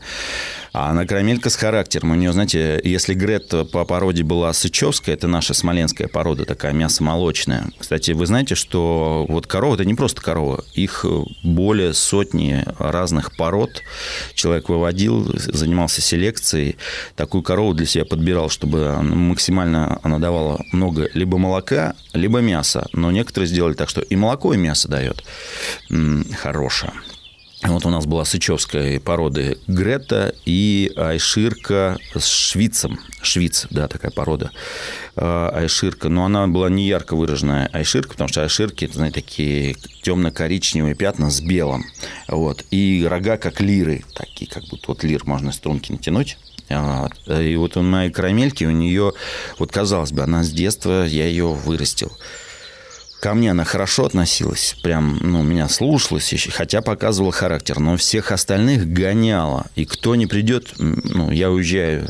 А 0.74 0.90
она 0.90 1.06
карамелька 1.06 1.50
с 1.50 1.56
характером. 1.56 2.10
У 2.10 2.14
нее, 2.16 2.32
знаете, 2.32 2.80
если 2.82 3.14
Гретта 3.14 3.64
по 3.64 3.84
породе 3.84 4.24
была 4.24 4.52
сычевская, 4.52 5.14
это 5.14 5.28
наша 5.28 5.54
смоленская 5.54 6.08
порода, 6.08 6.44
такая 6.44 6.72
мясо-молочная. 6.72 7.70
Кстати, 7.78 8.10
вы 8.10 8.26
знаете, 8.26 8.56
что 8.56 9.24
вот 9.28 9.46
корова– 9.46 9.74
это 9.76 9.84
не 9.84 9.94
просто 9.94 10.20
корова. 10.20 10.64
Их 10.74 11.06
более 11.44 11.94
сотни 11.94 12.64
разных 12.76 13.36
пород. 13.36 13.82
Человек 14.34 14.68
выводил, 14.68 15.32
занимался 15.36 16.02
селекцией. 16.02 16.76
Такую 17.14 17.44
корову 17.44 17.72
для 17.72 17.86
себя 17.86 18.04
подбирал, 18.04 18.50
чтобы 18.50 19.00
максимально 19.00 20.00
она 20.02 20.18
давала 20.18 20.60
много 20.72 21.08
либо 21.14 21.38
молока, 21.38 21.94
либо 22.14 22.40
мяса. 22.40 22.88
Но 22.92 23.12
некоторые 23.12 23.46
сделали 23.46 23.74
так, 23.74 23.88
что 23.88 24.00
и 24.00 24.16
молоко, 24.16 24.52
и 24.52 24.56
мясо 24.56 24.88
дает. 24.88 25.22
Хорошее. 26.36 26.92
Вот 27.66 27.86
у 27.86 27.90
нас 27.90 28.04
была 28.04 28.26
сычевская 28.26 29.00
породы 29.00 29.56
Грета 29.66 30.34
и 30.44 30.92
Айширка 30.96 31.98
с 32.14 32.26
швицем. 32.26 33.00
Швиц, 33.22 33.66
да, 33.70 33.88
такая 33.88 34.10
порода. 34.10 34.50
А, 35.16 35.48
айширка. 35.48 36.10
Но 36.10 36.26
она 36.26 36.46
была 36.46 36.68
не 36.68 36.86
ярко 36.86 37.16
выраженная 37.16 37.70
айширка, 37.72 38.10
потому 38.10 38.28
что 38.28 38.42
айширки, 38.42 38.84
это, 38.84 38.94
знаете, 38.94 39.14
такие 39.14 39.76
темно-коричневые 40.02 40.94
пятна 40.94 41.30
с 41.30 41.40
белым. 41.40 41.86
Вот. 42.28 42.64
И 42.70 43.06
рога 43.08 43.38
как 43.38 43.62
лиры. 43.62 44.04
Такие, 44.14 44.50
как 44.50 44.64
будто 44.64 44.84
вот 44.88 45.02
лир 45.02 45.22
можно 45.24 45.50
струнки 45.50 45.90
натянуть. 45.90 46.36
И 46.68 47.56
вот 47.56 47.76
у 47.78 47.82
моей 47.82 48.10
карамельки, 48.10 48.64
у 48.64 48.72
нее, 48.72 49.12
вот 49.58 49.72
казалось 49.72 50.12
бы, 50.12 50.22
она 50.22 50.44
с 50.44 50.50
детства, 50.50 51.06
я 51.06 51.26
ее 51.26 51.46
вырастил. 51.46 52.12
Ко 53.24 53.32
мне 53.32 53.52
она 53.52 53.64
хорошо 53.64 54.04
относилась, 54.04 54.76
прям, 54.82 55.18
ну, 55.22 55.42
меня 55.42 55.66
слушалась, 55.70 56.30
хотя 56.52 56.82
показывала 56.82 57.32
характер, 57.32 57.80
но 57.80 57.96
всех 57.96 58.32
остальных 58.32 58.86
гоняла. 58.86 59.64
И 59.76 59.86
кто 59.86 60.14
не 60.14 60.26
придет, 60.26 60.74
ну, 60.76 61.30
я 61.30 61.50
уезжаю 61.50 62.06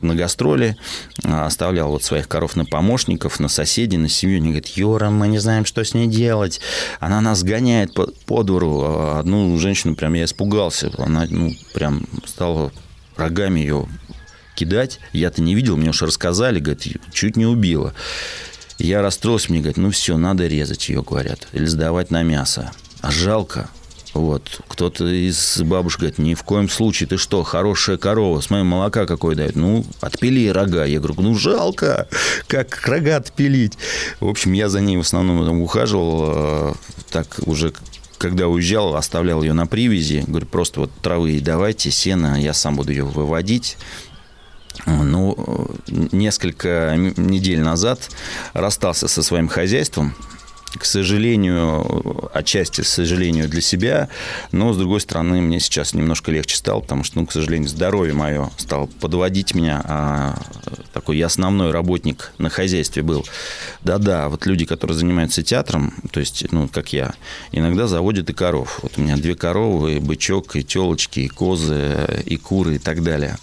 на 0.00 0.14
гастроли, 0.14 0.78
а, 1.22 1.44
оставлял 1.44 1.90
вот 1.90 2.02
своих 2.02 2.28
коров 2.28 2.56
на 2.56 2.64
помощников, 2.64 3.40
на 3.40 3.48
соседей, 3.48 3.98
на 3.98 4.08
семью. 4.08 4.38
Они 4.38 4.46
говорят, 4.46 4.68
Юра, 4.68 5.10
мы 5.10 5.28
не 5.28 5.38
знаем, 5.38 5.66
что 5.66 5.84
с 5.84 5.92
ней 5.92 6.06
делать. 6.06 6.62
Она 6.98 7.20
нас 7.20 7.42
гоняет 7.42 7.92
по, 7.92 8.06
по 8.24 8.42
двору. 8.42 8.84
А 8.86 9.18
одну 9.20 9.58
женщину 9.58 9.96
прям 9.96 10.14
я 10.14 10.24
испугался. 10.24 10.90
Она, 10.96 11.26
ну, 11.28 11.52
прям 11.74 12.06
стала 12.24 12.72
рогами 13.16 13.60
ее 13.60 13.86
кидать. 14.54 14.98
Я-то 15.12 15.42
не 15.42 15.54
видел, 15.54 15.76
мне 15.76 15.90
уж 15.90 16.00
рассказали, 16.00 16.58
говорит, 16.58 16.96
чуть 17.12 17.36
не 17.36 17.44
убила. 17.44 17.92
Я 18.78 19.02
расстроился, 19.02 19.50
мне 19.50 19.60
говорят, 19.60 19.78
ну 19.78 19.90
все, 19.90 20.16
надо 20.16 20.46
резать 20.46 20.88
ее, 20.88 21.02
говорят, 21.02 21.48
или 21.52 21.64
сдавать 21.64 22.10
на 22.10 22.22
мясо. 22.22 22.72
А 23.00 23.10
жалко. 23.10 23.70
Вот. 24.16 24.60
Кто-то 24.68 25.06
из 25.06 25.60
бабушек 25.60 26.00
говорит, 26.00 26.18
ни 26.18 26.34
в 26.34 26.42
коем 26.42 26.70
случае, 26.70 27.06
ты 27.06 27.18
что, 27.18 27.42
хорошая 27.42 27.98
корова, 27.98 28.40
с 28.40 28.48
моим 28.48 28.66
молока 28.66 29.06
какой 29.06 29.34
дает? 29.34 29.56
Ну, 29.56 29.84
отпили 30.00 30.48
рога. 30.48 30.84
Я 30.84 31.00
говорю, 31.00 31.20
ну, 31.20 31.34
жалко, 31.34 32.08
как 32.46 32.80
рога 32.86 33.16
отпилить. 33.16 33.76
В 34.20 34.28
общем, 34.28 34.52
я 34.52 34.70
за 34.70 34.80
ней 34.80 34.96
в 34.96 35.00
основном 35.00 35.44
там 35.44 35.60
ухаживал, 35.60 36.24
э, 36.28 36.74
так 37.10 37.40
уже 37.44 37.74
когда 38.16 38.48
уезжал, 38.48 38.96
оставлял 38.96 39.42
ее 39.42 39.52
на 39.52 39.66
привязи. 39.66 40.24
Говорю, 40.26 40.46
просто 40.46 40.80
вот 40.80 40.90
травы 41.02 41.38
давайте, 41.40 41.90
сено, 41.90 42.40
я 42.40 42.54
сам 42.54 42.76
буду 42.76 42.92
ее 42.92 43.04
выводить. 43.04 43.76
Ну, 44.84 45.70
несколько 45.88 46.94
недель 47.16 47.60
назад 47.60 48.10
расстался 48.52 49.08
со 49.08 49.22
своим 49.22 49.48
хозяйством. 49.48 50.14
к 50.76 50.84
сожалению, 50.84 52.30
отчасти, 52.34 52.82
к 52.82 52.86
сожалению, 52.86 53.48
для 53.48 53.60
себя, 53.60 54.08
но, 54.52 54.72
с 54.72 54.76
другой 54.76 55.00
стороны, 55.00 55.40
мне 55.40 55.60
сейчас 55.60 55.94
немножко 55.94 56.30
легче 56.30 56.56
стало, 56.56 56.80
потому 56.80 57.04
что, 57.04 57.18
ну, 57.18 57.26
к 57.26 57.32
сожалению, 57.32 57.68
здоровье 57.68 58.14
мое 58.14 58.50
стало 58.56 58.86
подводить 58.86 59.54
меня, 59.54 59.82
а 59.84 60.38
такой 60.92 61.18
я 61.18 61.26
основной 61.26 61.70
работник 61.70 62.32
на 62.38 62.50
хозяйстве 62.50 63.02
был. 63.02 63.24
Да-да, 63.82 64.28
вот 64.28 64.46
люди, 64.46 64.64
которые 64.64 64.96
занимаются 64.96 65.42
театром, 65.42 65.94
то 66.10 66.20
есть, 66.20 66.46
ну, 66.52 66.68
как 66.68 66.92
я, 66.92 67.14
иногда 67.52 67.86
заводят 67.86 68.28
и 68.30 68.32
коров. 68.32 68.80
Вот 68.82 68.92
у 68.96 69.00
меня 69.00 69.16
две 69.16 69.34
коровы, 69.34 69.96
и 69.96 70.00
бычок, 70.00 70.56
и 70.56 70.64
телочки, 70.64 71.20
и 71.20 71.28
козы, 71.28 72.22
и 72.24 72.36
куры, 72.36 72.76
и 72.76 72.78
так 72.78 73.02
далее. 73.02 73.38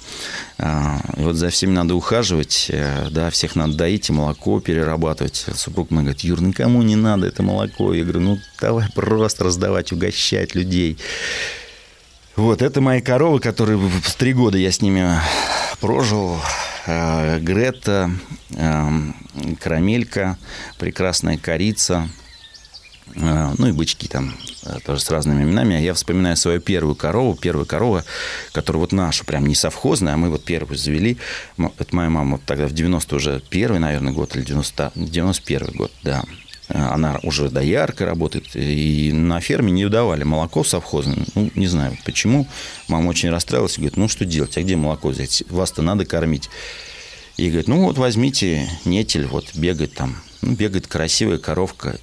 А, 0.65 1.01
и 1.17 1.21
вот 1.23 1.35
за 1.35 1.49
всеми 1.49 1.73
надо 1.73 1.93
ухаживать, 1.93 2.67
э, 2.69 3.09
да, 3.11 3.29
всех 3.29 3.57
надо 3.57 3.75
доить 3.75 4.09
и 4.09 4.13
молоко 4.13 4.61
перерабатывать. 4.61 5.45
Супруг 5.55 5.91
мой 5.91 6.03
говорит, 6.03 6.21
Юр, 6.21 6.41
никому 6.41 6.81
не 6.83 6.95
надо 6.95 7.27
это 7.27 7.43
молоко. 7.43 7.93
Я 7.93 8.03
говорю, 8.03 8.21
ну, 8.21 8.37
давай 8.61 8.87
просто 8.95 9.43
раздавать, 9.43 9.91
угощать 9.91 10.55
людей. 10.55 10.97
Вот, 12.37 12.61
это 12.61 12.79
мои 12.79 13.01
коровы, 13.01 13.41
которые 13.41 13.77
три 14.17 14.31
года 14.31 14.57
я 14.57 14.71
с 14.71 14.81
ними 14.81 15.19
прожил. 15.81 16.37
Э, 16.85 17.39
Грета, 17.41 18.09
э, 18.51 18.89
Карамелька, 19.59 20.37
прекрасная 20.79 21.37
корица– 21.37 22.07
а, 22.17 22.22
ну 23.15 23.67
и 23.67 23.71
бычки 23.71 24.07
там 24.07 24.33
э, 24.65 24.79
тоже 24.85 25.01
с 25.01 25.09
разными 25.09 25.43
именами. 25.43 25.75
А 25.75 25.79
я 25.79 25.93
вспоминаю 25.93 26.35
свою 26.35 26.59
первую 26.59 26.95
корову, 26.95 27.35
первая 27.35 27.65
корова, 27.65 28.03
которая 28.51 28.81
вот 28.81 28.91
наша, 28.91 29.23
прям 29.25 29.45
не 29.45 29.55
совхозная, 29.55 30.13
а 30.13 30.17
мы 30.17 30.29
вот 30.29 30.43
первую 30.43 30.77
завели. 30.77 31.17
Это 31.57 31.95
моя 31.95 32.09
мама 32.09 32.37
вот 32.37 32.45
тогда 32.45 32.67
в 32.67 32.73
90 32.73 33.15
уже 33.15 33.41
первый, 33.49 33.79
наверное, 33.79 34.13
год 34.13 34.35
или 34.35 34.43
90, 34.43 34.91
91 34.95 35.71
год, 35.75 35.91
да. 36.03 36.23
А, 36.69 36.93
она 36.93 37.19
уже 37.23 37.49
дояркой 37.49 38.07
работает, 38.07 38.55
и 38.55 39.11
на 39.11 39.39
ферме 39.39 39.71
не 39.71 39.87
давали 39.89 40.23
молоко 40.23 40.63
совхозное. 40.63 41.25
Ну, 41.35 41.51
не 41.55 41.67
знаю, 41.67 41.97
почему. 42.05 42.47
Мама 42.87 43.09
очень 43.09 43.29
расстраивалась 43.29 43.77
и 43.77 43.81
говорит, 43.81 43.97
ну, 43.97 44.07
что 44.07 44.25
делать, 44.25 44.57
а 44.57 44.61
где 44.61 44.75
молоко 44.75 45.09
взять? 45.09 45.43
Вас-то 45.49 45.81
надо 45.81 46.05
кормить. 46.05 46.49
И 47.37 47.47
говорит, 47.47 47.67
ну, 47.67 47.83
вот 47.83 47.97
возьмите 47.97 48.69
нетель, 48.85 49.25
вот 49.25 49.53
бегает 49.55 49.93
там. 49.93 50.17
Ну, 50.41 50.53
бегает 50.53 50.87
красивая 50.87 51.37
коровка 51.37 51.99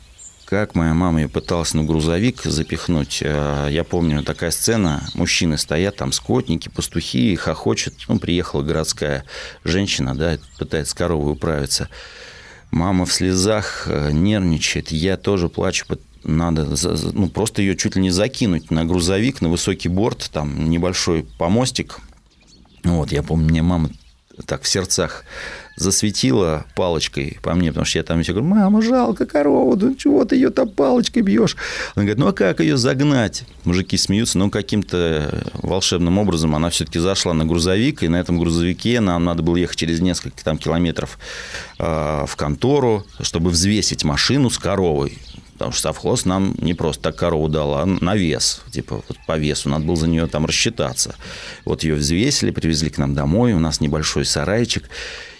как 0.50 0.74
моя 0.74 0.94
мама 0.94 1.20
ее 1.20 1.28
пыталась 1.28 1.74
на 1.74 1.84
грузовик 1.84 2.42
запихнуть. 2.42 3.20
Э, 3.22 3.68
я 3.70 3.84
помню, 3.84 4.24
такая 4.24 4.50
сцена, 4.50 5.08
мужчины 5.14 5.56
стоят, 5.56 5.94
там 5.94 6.10
скотники, 6.10 6.68
пастухи, 6.68 7.36
хохочет. 7.36 7.94
Ну, 8.08 8.18
приехала 8.18 8.62
городская 8.62 9.24
женщина, 9.62 10.16
да, 10.16 10.38
пытается 10.58 10.96
коровой 10.96 11.34
управиться. 11.34 11.88
Мама 12.72 13.06
в 13.06 13.12
слезах 13.12 13.84
э, 13.86 14.10
нервничает, 14.10 14.90
я 14.90 15.16
тоже 15.16 15.48
плачу, 15.48 15.86
надо 16.24 16.66
ну, 17.12 17.28
просто 17.28 17.62
ее 17.62 17.76
чуть 17.76 17.94
ли 17.94 18.02
не 18.02 18.10
закинуть 18.10 18.72
на 18.72 18.84
грузовик, 18.84 19.40
на 19.40 19.48
высокий 19.48 19.88
борт, 19.88 20.30
там 20.32 20.68
небольшой 20.68 21.28
помостик. 21.38 22.00
Вот, 22.82 23.12
я 23.12 23.22
помню, 23.22 23.48
мне 23.48 23.62
мама 23.62 23.90
так 24.46 24.62
в 24.62 24.68
сердцах 24.68 25.24
засветила 25.76 26.66
палочкой 26.74 27.38
по 27.42 27.54
мне, 27.54 27.70
потому 27.70 27.86
что 27.86 27.98
я 27.98 28.04
там 28.04 28.22
все 28.22 28.32
говорю, 28.32 28.48
мама, 28.48 28.82
жалко 28.82 29.24
корову, 29.24 29.76
ну 29.76 29.94
чего 29.94 30.24
ты 30.24 30.36
ее 30.36 30.50
там 30.50 30.68
палочкой 30.68 31.22
бьешь? 31.22 31.56
Она 31.94 32.04
говорит, 32.04 32.18
ну 32.18 32.28
а 32.28 32.32
как 32.32 32.60
ее 32.60 32.76
загнать? 32.76 33.44
Мужики 33.64 33.96
смеются, 33.96 34.38
но 34.38 34.50
каким-то 34.50 35.42
волшебным 35.54 36.18
образом 36.18 36.54
она 36.54 36.70
все-таки 36.70 36.98
зашла 36.98 37.32
на 37.32 37.46
грузовик, 37.46 38.02
и 38.02 38.08
на 38.08 38.16
этом 38.16 38.38
грузовике 38.38 39.00
нам 39.00 39.24
надо 39.24 39.42
было 39.42 39.56
ехать 39.56 39.76
через 39.76 40.00
несколько 40.00 40.44
там 40.44 40.58
километров 40.58 41.18
э, 41.78 42.24
в 42.26 42.36
контору, 42.36 43.06
чтобы 43.20 43.50
взвесить 43.50 44.04
машину 44.04 44.50
с 44.50 44.58
коровой. 44.58 45.18
Потому 45.60 45.72
что 45.72 45.82
совхоз 45.82 46.24
нам 46.24 46.54
не 46.62 46.72
просто 46.72 47.02
так 47.02 47.16
корову 47.16 47.50
дал, 47.50 47.74
а 47.74 47.84
на 47.84 48.16
вес. 48.16 48.62
Типа 48.70 49.02
вот 49.06 49.18
по 49.26 49.36
весу 49.36 49.68
надо 49.68 49.84
было 49.84 49.94
за 49.94 50.08
нее 50.08 50.26
там 50.26 50.46
рассчитаться. 50.46 51.16
Вот 51.66 51.84
ее 51.84 51.96
взвесили, 51.96 52.50
привезли 52.50 52.88
к 52.88 52.96
нам 52.96 53.14
домой. 53.14 53.52
У 53.52 53.58
нас 53.58 53.78
небольшой 53.78 54.24
сарайчик. 54.24 54.88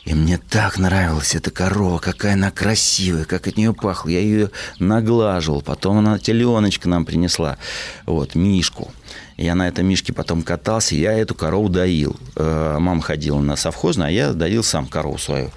И 0.05 0.13
мне 0.13 0.37
так 0.37 0.77
нравилась 0.77 1.35
эта 1.35 1.51
корова, 1.51 1.99
какая 2.01 2.35
она 2.35 2.51
красивая, 2.51 3.25
как 3.25 3.47
от 3.47 3.57
нее 3.57 3.73
пахло. 3.73 4.11
Я 4.11 4.21
ее 4.21 4.51
наглаживал. 4.79 5.63
Потом 5.63 5.97
она 5.97 6.19
теленочка 6.19 6.87
нам 6.87 7.07
принесла. 7.07 7.57
Вот, 8.05 8.35
Мишку. 8.35 8.93
Я 9.39 9.55
на 9.55 9.69
этом 9.69 9.87
Мишке 9.87 10.13
потом 10.13 10.43
катался, 10.43 10.97
я 10.97 11.15
эту 11.15 11.35
корову 11.35 11.71
доил. 11.71 12.15
Э, 12.37 12.77
мама 12.79 13.01
ходила 13.01 13.41
на 13.41 13.57
совхозную, 13.57 14.09
а 14.09 14.11
я 14.11 14.33
доил 14.35 14.63
сам 14.63 14.87
корову 14.87 15.17
свою. 15.17 15.51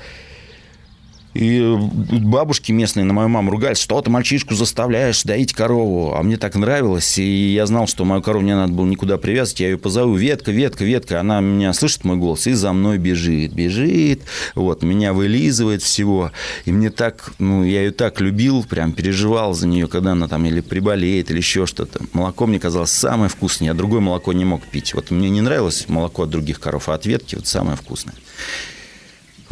И 1.33 1.75
бабушки 2.11 2.71
местные 2.71 3.05
на 3.05 3.13
мою 3.13 3.29
маму 3.29 3.51
ругались, 3.51 3.79
что 3.79 4.01
ты 4.01 4.09
мальчишку 4.09 4.53
заставляешь 4.53 5.23
доить 5.23 5.53
корову. 5.53 6.13
А 6.15 6.21
мне 6.21 6.37
так 6.37 6.55
нравилось, 6.55 7.17
и 7.17 7.53
я 7.53 7.65
знал, 7.65 7.87
что 7.87 8.05
мою 8.05 8.21
корову 8.21 8.45
не 8.45 8.55
надо 8.55 8.73
было 8.73 8.85
никуда 8.85 9.17
привязывать. 9.17 9.59
Я 9.61 9.69
ее 9.69 9.77
позову, 9.77 10.15
ветка, 10.15 10.51
ветка, 10.51 10.83
ветка. 10.83 11.19
Она 11.19 11.41
меня 11.41 11.73
слышит 11.73 12.03
мой 12.03 12.17
голос 12.17 12.45
и 12.47 12.53
за 12.53 12.71
мной 12.73 12.97
бежит, 12.97 13.53
бежит, 13.53 14.21
вот, 14.55 14.83
меня 14.83 15.13
вылизывает 15.13 15.81
всего. 15.81 16.31
И 16.65 16.71
мне 16.71 16.89
так, 16.91 17.33
ну, 17.39 17.63
я 17.63 17.81
ее 17.81 17.91
так 17.91 18.21
любил, 18.21 18.63
прям 18.63 18.91
переживал 18.91 19.53
за 19.53 19.67
нее, 19.67 19.87
когда 19.87 20.11
она 20.11 20.27
там 20.27 20.45
или 20.45 20.61
приболеет, 20.61 21.31
или 21.31 21.37
еще 21.37 21.65
что-то. 21.65 22.01
Молоко 22.13 22.45
мне 22.45 22.59
казалось 22.59 22.91
самое 22.91 23.29
вкусное, 23.29 23.69
я 23.69 23.73
другое 23.73 24.01
молоко 24.01 24.33
не 24.33 24.45
мог 24.45 24.63
пить. 24.63 24.93
Вот 24.93 25.11
мне 25.11 25.29
не 25.29 25.41
нравилось 25.41 25.85
молоко 25.87 26.23
от 26.23 26.29
других 26.29 26.59
коров, 26.59 26.89
а 26.89 26.93
от 26.93 27.05
ветки 27.05 27.35
вот 27.35 27.47
самое 27.47 27.77
вкусное. 27.77 28.15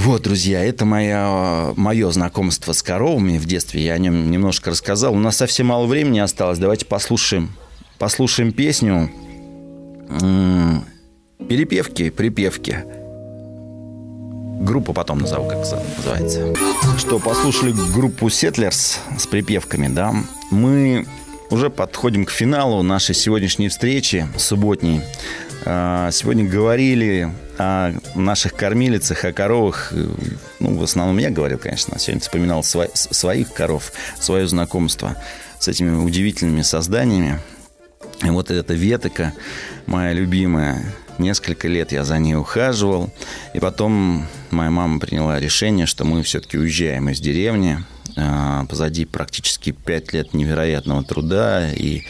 Вот, 0.04 0.24
друзья, 0.24 0.66
это 0.66 0.84
моя, 0.84 1.74
мое 1.76 2.10
знакомство 2.10 2.74
с 2.74 2.82
коровами 2.82 3.38
в 3.38 3.46
детстве. 3.46 3.86
Я 3.86 3.94
о 3.94 3.98
нем 4.00 4.32
немножко 4.32 4.72
рассказал. 4.72 5.14
У 5.14 5.20
нас 5.20 5.38
совсем 5.38 5.68
мало 5.68 5.86
времени 5.86 6.18
осталось. 6.18 6.58
Давайте 6.58 6.88
послушаем, 6.88 7.52
послушаем 8.00 8.52
песню. 8.52 9.12
Перепевки, 11.48 12.10
припевки. 12.10 12.84
Группа 14.62 14.92
потом 14.94 15.20
назову, 15.20 15.48
как 15.48 15.60
называется. 15.60 16.56
Что, 16.98 17.20
послушали 17.20 17.72
группу 17.94 18.26
Settlers 18.26 18.98
с 19.20 19.28
припевками, 19.28 19.88
да? 19.88 20.16
Мы 20.50 21.06
уже 21.52 21.70
подходим 21.70 22.26
к 22.26 22.32
финалу 22.32 22.82
нашей 22.82 23.14
сегодняшней 23.14 23.70
встречи 23.70 24.28
субботней. 24.36 25.02
А, 25.64 26.10
сегодня 26.12 26.44
говорили 26.48 27.32
о 27.58 27.94
наших 28.16 28.56
кормилицах, 28.56 29.26
о 29.26 29.34
коровах. 29.34 29.94
Ну, 30.60 30.78
в 30.78 30.84
основном 30.84 31.18
я 31.18 31.30
говорил, 31.30 31.60
конечно. 31.60 32.00
Сегодня 32.00 32.22
вспоминал 32.22 32.62
сво- 32.62 32.90
своих 32.94 33.54
коров, 33.54 33.92
свое 34.20 34.48
знакомство 34.48 35.16
с 35.60 35.68
этими 35.68 35.96
удивительными 35.96 36.64
созданиями. 36.64 37.40
И 38.24 38.30
вот 38.30 38.50
эта 38.50 38.74
ветока, 38.74 39.34
моя 39.86 40.14
любимая, 40.14 40.84
несколько 41.18 41.68
лет 41.68 41.92
я 41.92 42.04
за 42.04 42.18
ней 42.18 42.36
ухаживал. 42.36 43.12
И 43.54 43.60
потом 43.60 44.28
моя 44.50 44.72
мама 44.72 45.00
приняла 45.00 45.40
решение, 45.40 45.86
что 45.86 46.06
мы 46.06 46.24
все-таки 46.24 46.58
уезжаем 46.58 47.10
из 47.10 47.20
деревни. 47.20 47.84
А, 48.24 48.66
позади 48.66 49.06
практически 49.06 49.72
пять 49.72 50.14
лет 50.14 50.34
невероятного 50.34 51.04
труда. 51.04 51.72
И 51.74 52.04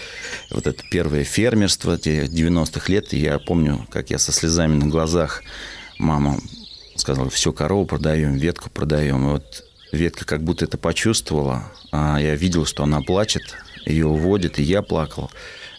вот 0.49 0.67
это 0.67 0.83
первое 0.91 1.23
фермерство 1.23 1.95
90-х 1.95 2.91
лет. 2.91 3.13
Я 3.13 3.39
помню, 3.39 3.87
как 3.89 4.09
я 4.09 4.17
со 4.17 4.31
слезами 4.31 4.75
на 4.75 4.87
глазах 4.87 5.41
мама 5.97 6.37
сказала, 6.95 7.29
все, 7.29 7.53
корову 7.53 7.85
продаем, 7.85 8.35
ветку 8.35 8.69
продаем. 8.69 9.25
И 9.25 9.31
вот 9.31 9.63
ветка 9.91 10.25
как 10.25 10.43
будто 10.43 10.65
это 10.65 10.77
почувствовала. 10.77 11.71
А 11.91 12.19
я 12.19 12.35
видел, 12.35 12.65
что 12.65 12.83
она 12.83 13.01
плачет, 13.01 13.55
ее 13.85 14.07
уводят, 14.07 14.59
и 14.59 14.63
я 14.63 14.81
плакал. 14.81 15.31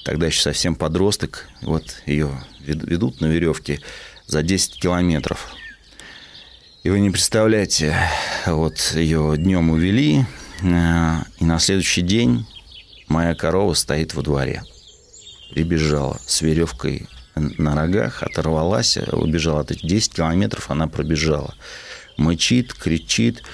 Тогда 0.05 0.27
еще 0.27 0.41
совсем 0.41 0.75
подросток. 0.75 1.49
Вот 1.61 1.85
ее 2.07 2.31
ведут 2.61 3.21
на 3.21 3.27
веревке 3.27 3.81
за 4.27 4.43
10 4.43 4.81
километров. 4.81 5.55
И 6.83 6.91
вы 6.91 6.99
не 6.99 7.11
представляете, 7.11 7.97
вот 8.45 8.95
ее 8.97 9.35
днем 9.37 9.71
увели, 9.71 10.25
э, 10.63 11.17
и 11.39 11.45
на 11.45 11.61
следующий 11.61 12.03
день 12.03 12.45
моя 13.07 13.37
корова 13.37 13.75
стоит 13.75 14.15
во 14.15 14.23
дворе. 14.23 14.65
Прибежала 15.53 16.19
с 16.27 16.43
веревкой 16.43 17.07
на 17.37 17.77
рогах, 17.77 18.25
оторвалась, 18.25 18.99
убежала 19.13 19.61
от 19.61 19.71
этих 19.71 19.89
10 19.89 20.15
километров, 20.15 20.73
она 20.73 20.89
пробежала. 20.89 21.55
Мычит, 22.17 22.75
кричит. 22.75 23.45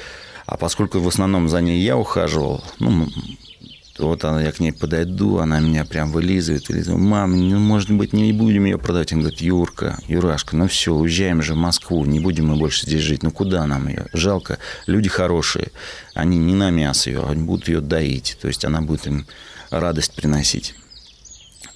А 0.47 0.57
поскольку 0.57 0.99
в 0.99 1.07
основном 1.07 1.51
за 1.51 1.61
ней 1.61 1.83
я 1.83 1.99
ухаживал, 1.99 2.65
ну, 2.79 3.09
вот 3.99 4.25
она, 4.25 4.43
я 4.43 4.53
к 4.53 4.61
ней 4.61 4.73
подойду, 4.73 5.39
она 5.39 5.61
меня 5.61 5.85
прям 5.85 6.13
вылизывает, 6.13 6.69
вылизывает. 6.69 7.03
Мам, 7.03 7.37
ну, 7.49 7.59
может 7.59 7.91
быть, 7.91 8.13
не 8.13 8.33
будем 8.33 8.65
ее 8.65 8.79
продавать. 8.79 9.13
Он 9.13 9.21
говорит, 9.21 9.41
Юрка, 9.41 9.99
Юрашка, 10.07 10.57
ну 10.57 10.69
все, 10.69 10.95
уезжаем 10.95 11.43
же 11.43 11.55
в 11.55 11.57
Москву, 11.57 12.05
не 12.05 12.21
будем 12.21 12.49
мы 12.49 12.57
больше 12.57 12.87
здесь 12.87 13.03
жить. 13.03 13.23
Ну 13.23 13.31
куда 13.31 13.67
нам 13.67 13.89
ее? 13.89 14.07
Жалко, 14.13 14.59
люди 14.87 15.09
хорошие, 15.09 15.69
они 16.15 16.39
не 16.39 16.55
на 16.55 16.71
мясо 16.71 17.11
ее, 17.11 17.25
они 17.29 17.43
будут 17.43 17.69
ее 17.69 17.81
доить. 17.81 18.39
То 18.41 18.49
есть 18.49 18.65
она 18.65 18.81
будет 18.81 19.07
им 19.07 19.27
радость 19.71 20.15
приносить. 20.15 20.75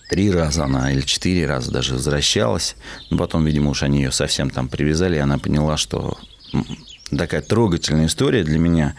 Три 0.09 0.31
раза 0.31 0.65
она 0.65 0.93
или 0.93 1.01
четыре 1.01 1.47
раза 1.47 1.71
даже 1.71 1.95
возвращалась. 1.95 2.77
Но 3.11 3.19
потом, 3.19 3.45
видимо, 3.45 3.71
уж 3.71 3.83
они 3.83 4.03
ее 4.03 4.13
совсем 4.13 4.51
там 4.51 4.69
привязали, 4.69 5.17
и 5.17 5.21
она 5.21 5.39
поняла, 5.39 5.77
что 5.77 6.19
такая 7.17 7.43
трогательная 7.43 8.07
история 8.07 8.45
для 8.45 8.59
меня. 8.59 8.95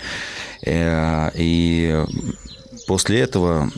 Э, 0.66 1.30
и 1.36 2.04
после 2.88 3.22
этого 3.22 3.72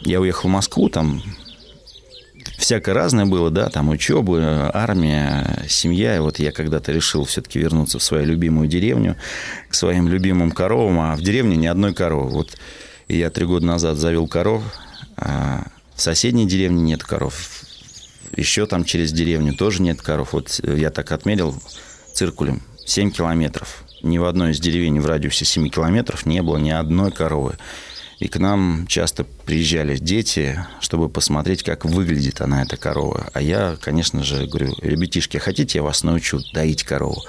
я 0.00 0.20
уехал 0.20 0.48
в 0.48 0.52
Москву, 0.52 0.88
там 0.88 1.22
всякое 2.58 2.94
разное 2.94 3.26
было, 3.26 3.50
да, 3.50 3.68
там 3.68 3.88
учеба, 3.90 4.70
армия, 4.74 5.64
семья. 5.68 6.16
И 6.16 6.20
вот 6.20 6.38
я 6.38 6.52
когда-то 6.52 6.92
решил 6.92 7.24
все-таки 7.24 7.58
вернуться 7.58 7.98
в 7.98 8.02
свою 8.02 8.26
любимую 8.26 8.68
деревню, 8.68 9.16
к 9.68 9.74
своим 9.74 10.08
любимым 10.08 10.50
коровам, 10.50 11.00
а 11.00 11.16
в 11.16 11.20
деревне 11.20 11.56
ни 11.56 11.66
одной 11.66 11.94
коровы. 11.94 12.30
Вот 12.30 12.56
я 13.08 13.30
три 13.30 13.46
года 13.46 13.66
назад 13.66 13.96
завел 13.96 14.26
коров, 14.26 14.62
а 15.16 15.66
в 15.94 16.00
соседней 16.00 16.46
деревне 16.46 16.82
нет 16.82 17.02
коров. 17.02 17.64
Еще 18.36 18.66
там 18.66 18.84
через 18.84 19.12
деревню 19.12 19.54
тоже 19.54 19.82
нет 19.82 20.02
коров. 20.02 20.32
Вот 20.32 20.60
я 20.62 20.90
так 20.90 21.12
отмерил 21.12 21.54
циркулем 22.14 22.62
7 22.84 23.10
километров. 23.10 23.84
Ни 24.02 24.18
в 24.18 24.24
одной 24.24 24.52
из 24.52 24.60
деревень 24.60 25.00
в 25.00 25.06
радиусе 25.06 25.44
7 25.44 25.68
километров 25.68 26.26
не 26.26 26.42
было 26.42 26.56
ни 26.56 26.70
одной 26.70 27.12
коровы. 27.12 27.56
И 28.24 28.28
к 28.28 28.38
нам 28.38 28.86
часто 28.86 29.24
приезжали 29.24 29.98
дети, 29.98 30.58
чтобы 30.80 31.10
посмотреть, 31.10 31.62
как 31.62 31.84
выглядит 31.84 32.40
она, 32.40 32.62
эта 32.62 32.78
корова. 32.78 33.28
А 33.34 33.42
я, 33.42 33.76
конечно 33.78 34.24
же, 34.24 34.46
говорю, 34.46 34.74
ребятишки, 34.80 35.36
хотите, 35.36 35.80
я 35.80 35.82
вас 35.82 36.02
научу 36.04 36.40
доить 36.54 36.84
корову? 36.84 37.22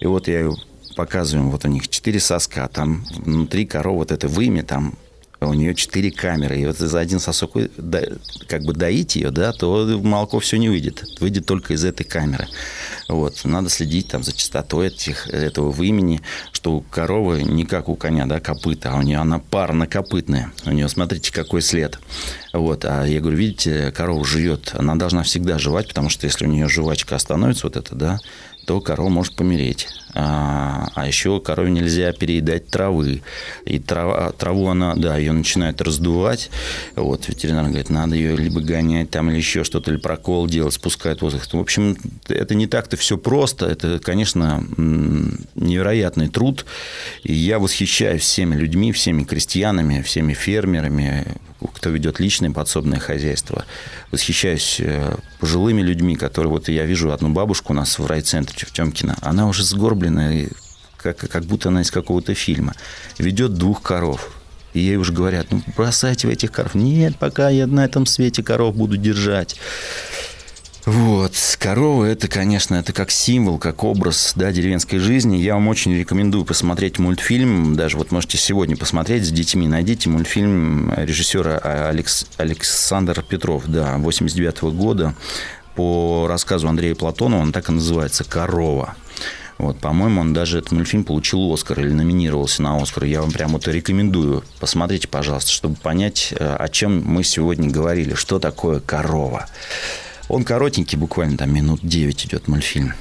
И 0.00 0.06
вот 0.06 0.28
я 0.28 0.50
показываю, 0.96 1.50
вот 1.50 1.66
у 1.66 1.68
них 1.68 1.88
четыре 1.88 2.20
соска, 2.20 2.68
там 2.68 3.04
внутри 3.18 3.66
коровы 3.66 3.98
вот 3.98 4.12
это 4.12 4.28
вымя, 4.28 4.62
там 4.62 4.94
у 5.40 5.54
нее 5.54 5.74
четыре 5.74 6.10
камеры, 6.10 6.58
и 6.58 6.66
вот 6.66 6.76
за 6.78 6.98
один 6.98 7.18
сосок 7.18 7.52
как 8.46 8.62
бы 8.62 8.74
доить 8.74 9.16
ее, 9.16 9.30
да, 9.30 9.52
то 9.52 9.86
молоко 10.02 10.38
все 10.38 10.58
не 10.58 10.68
выйдет, 10.68 11.04
выйдет 11.20 11.46
только 11.46 11.74
из 11.74 11.84
этой 11.84 12.04
камеры. 12.04 12.46
Вот, 13.08 13.44
надо 13.44 13.70
следить 13.70 14.08
там 14.08 14.22
за 14.22 14.32
частотой 14.32 14.88
этих, 14.88 15.28
этого 15.28 15.70
вымени, 15.70 16.20
что 16.52 16.72
у 16.72 16.80
коровы 16.82 17.42
не 17.42 17.64
как 17.64 17.88
у 17.88 17.96
коня, 17.96 18.26
да, 18.26 18.38
копыта, 18.40 18.92
а 18.92 18.96
у 18.96 19.02
нее 19.02 19.18
она 19.18 19.38
парнокопытная, 19.38 20.52
у 20.66 20.70
нее, 20.70 20.88
смотрите, 20.88 21.32
какой 21.32 21.62
след. 21.62 21.98
Вот, 22.52 22.84
а 22.84 23.04
я 23.04 23.20
говорю, 23.20 23.38
видите, 23.38 23.92
корова 23.92 24.24
живет, 24.24 24.72
она 24.74 24.96
должна 24.96 25.22
всегда 25.22 25.58
жевать, 25.58 25.88
потому 25.88 26.10
что 26.10 26.26
если 26.26 26.46
у 26.46 26.48
нее 26.48 26.68
жвачка 26.68 27.16
остановится, 27.16 27.66
вот 27.66 27.76
это, 27.76 27.94
да, 27.94 28.20
то 28.70 28.80
корова 28.80 29.08
может 29.08 29.34
помереть. 29.34 29.88
А, 30.14 30.92
а 30.94 31.08
еще 31.08 31.40
корове 31.40 31.72
нельзя 31.72 32.12
переедать 32.12 32.68
травы. 32.68 33.20
И 33.64 33.80
трава, 33.80 34.30
траву 34.30 34.68
она, 34.68 34.94
да, 34.94 35.16
ее 35.16 35.32
начинает 35.32 35.80
раздувать. 35.80 36.50
Вот, 36.94 37.26
ветеринар 37.26 37.64
говорит, 37.66 37.90
надо 37.90 38.14
ее 38.14 38.36
либо 38.36 38.60
гонять 38.60 39.10
там, 39.10 39.28
или 39.28 39.38
еще 39.38 39.64
что-то, 39.64 39.90
или 39.90 39.98
прокол 39.98 40.46
делать, 40.46 40.74
спускает 40.74 41.20
воздух. 41.20 41.42
В 41.52 41.58
общем, 41.58 41.96
это 42.28 42.54
не 42.54 42.68
так-то 42.68 42.96
все 42.96 43.18
просто. 43.18 43.66
Это, 43.66 43.98
конечно, 43.98 44.64
невероятный 44.76 46.28
труд. 46.28 46.64
И 47.24 47.32
я 47.32 47.58
восхищаюсь 47.58 48.22
всеми 48.22 48.54
людьми, 48.54 48.92
всеми 48.92 49.24
крестьянами, 49.24 50.00
всеми 50.02 50.32
фермерами, 50.32 51.26
кто 51.68 51.90
ведет 51.90 52.20
личное 52.20 52.50
подсобное 52.50 52.98
хозяйство. 52.98 53.64
Восхищаюсь 54.10 54.80
э, 54.80 55.16
пожилыми 55.38 55.82
людьми, 55.82 56.16
которые... 56.16 56.50
Вот 56.50 56.68
я 56.68 56.84
вижу 56.84 57.12
одну 57.12 57.28
бабушку 57.30 57.72
у 57.72 57.76
нас 57.76 57.98
в 57.98 58.06
райцентре 58.06 58.66
в 58.66 58.72
Тёмкино. 58.72 59.16
Она 59.22 59.46
уже 59.46 59.64
сгорбленная, 59.64 60.48
как, 60.96 61.18
как 61.18 61.44
будто 61.44 61.68
она 61.68 61.82
из 61.82 61.90
какого-то 61.90 62.34
фильма. 62.34 62.74
Ведет 63.18 63.54
двух 63.54 63.82
коров. 63.82 64.36
И 64.72 64.80
ей 64.80 64.96
уже 64.96 65.12
говорят, 65.12 65.48
ну, 65.50 65.62
бросайте 65.76 66.28
в 66.28 66.30
этих 66.30 66.52
коров. 66.52 66.74
Нет, 66.74 67.16
пока 67.18 67.48
я 67.48 67.66
на 67.66 67.84
этом 67.84 68.06
свете 68.06 68.42
коров 68.42 68.76
буду 68.76 68.96
держать. 68.96 69.56
Вот, 70.86 71.32
корова 71.58 72.06
это, 72.06 72.26
конечно, 72.26 72.74
это 72.74 72.92
как 72.92 73.10
символ, 73.10 73.58
как 73.58 73.84
образ 73.84 74.32
да, 74.34 74.50
деревенской 74.50 74.98
жизни. 74.98 75.36
Я 75.36 75.54
вам 75.54 75.68
очень 75.68 75.94
рекомендую 75.94 76.44
посмотреть 76.44 76.98
мультфильм, 76.98 77.76
даже 77.76 77.98
вот 77.98 78.10
можете 78.12 78.38
сегодня 78.38 78.76
посмотреть 78.76 79.26
с 79.26 79.30
детьми, 79.30 79.68
найдите 79.68 80.08
мультфильм 80.08 80.92
режиссера 80.96 81.58
Алекс, 81.58 82.26
Александр 82.38 83.22
Петров, 83.22 83.66
да, 83.66 83.98
89 83.98 84.62
-го 84.62 84.72
года, 84.72 85.14
по 85.74 86.26
рассказу 86.28 86.68
Андрея 86.68 86.94
Платонова, 86.94 87.40
он 87.40 87.52
так 87.52 87.68
и 87.68 87.72
называется 87.72 88.24
«Корова». 88.24 88.96
Вот, 89.58 89.78
по-моему, 89.78 90.22
он 90.22 90.32
даже 90.32 90.58
этот 90.58 90.72
мультфильм 90.72 91.04
получил 91.04 91.52
Оскар 91.52 91.80
или 91.80 91.92
номинировался 91.92 92.62
на 92.62 92.78
Оскар. 92.78 93.04
Я 93.04 93.20
вам 93.20 93.30
прямо 93.30 93.58
это 93.58 93.70
рекомендую. 93.70 94.42
Посмотрите, 94.58 95.06
пожалуйста, 95.06 95.50
чтобы 95.50 95.76
понять, 95.76 96.32
э, 96.34 96.56
о 96.56 96.66
чем 96.70 97.02
мы 97.04 97.22
сегодня 97.22 97.70
говорили. 97.70 98.14
Что 98.14 98.38
такое 98.38 98.80
корова? 98.80 99.46
Он 100.30 100.44
коротенький, 100.44 100.96
буквально 100.96 101.36
там 101.36 101.52
минут 101.52 101.80
9 101.82 102.26
идет 102.26 102.46
мультфильм. 102.46 102.94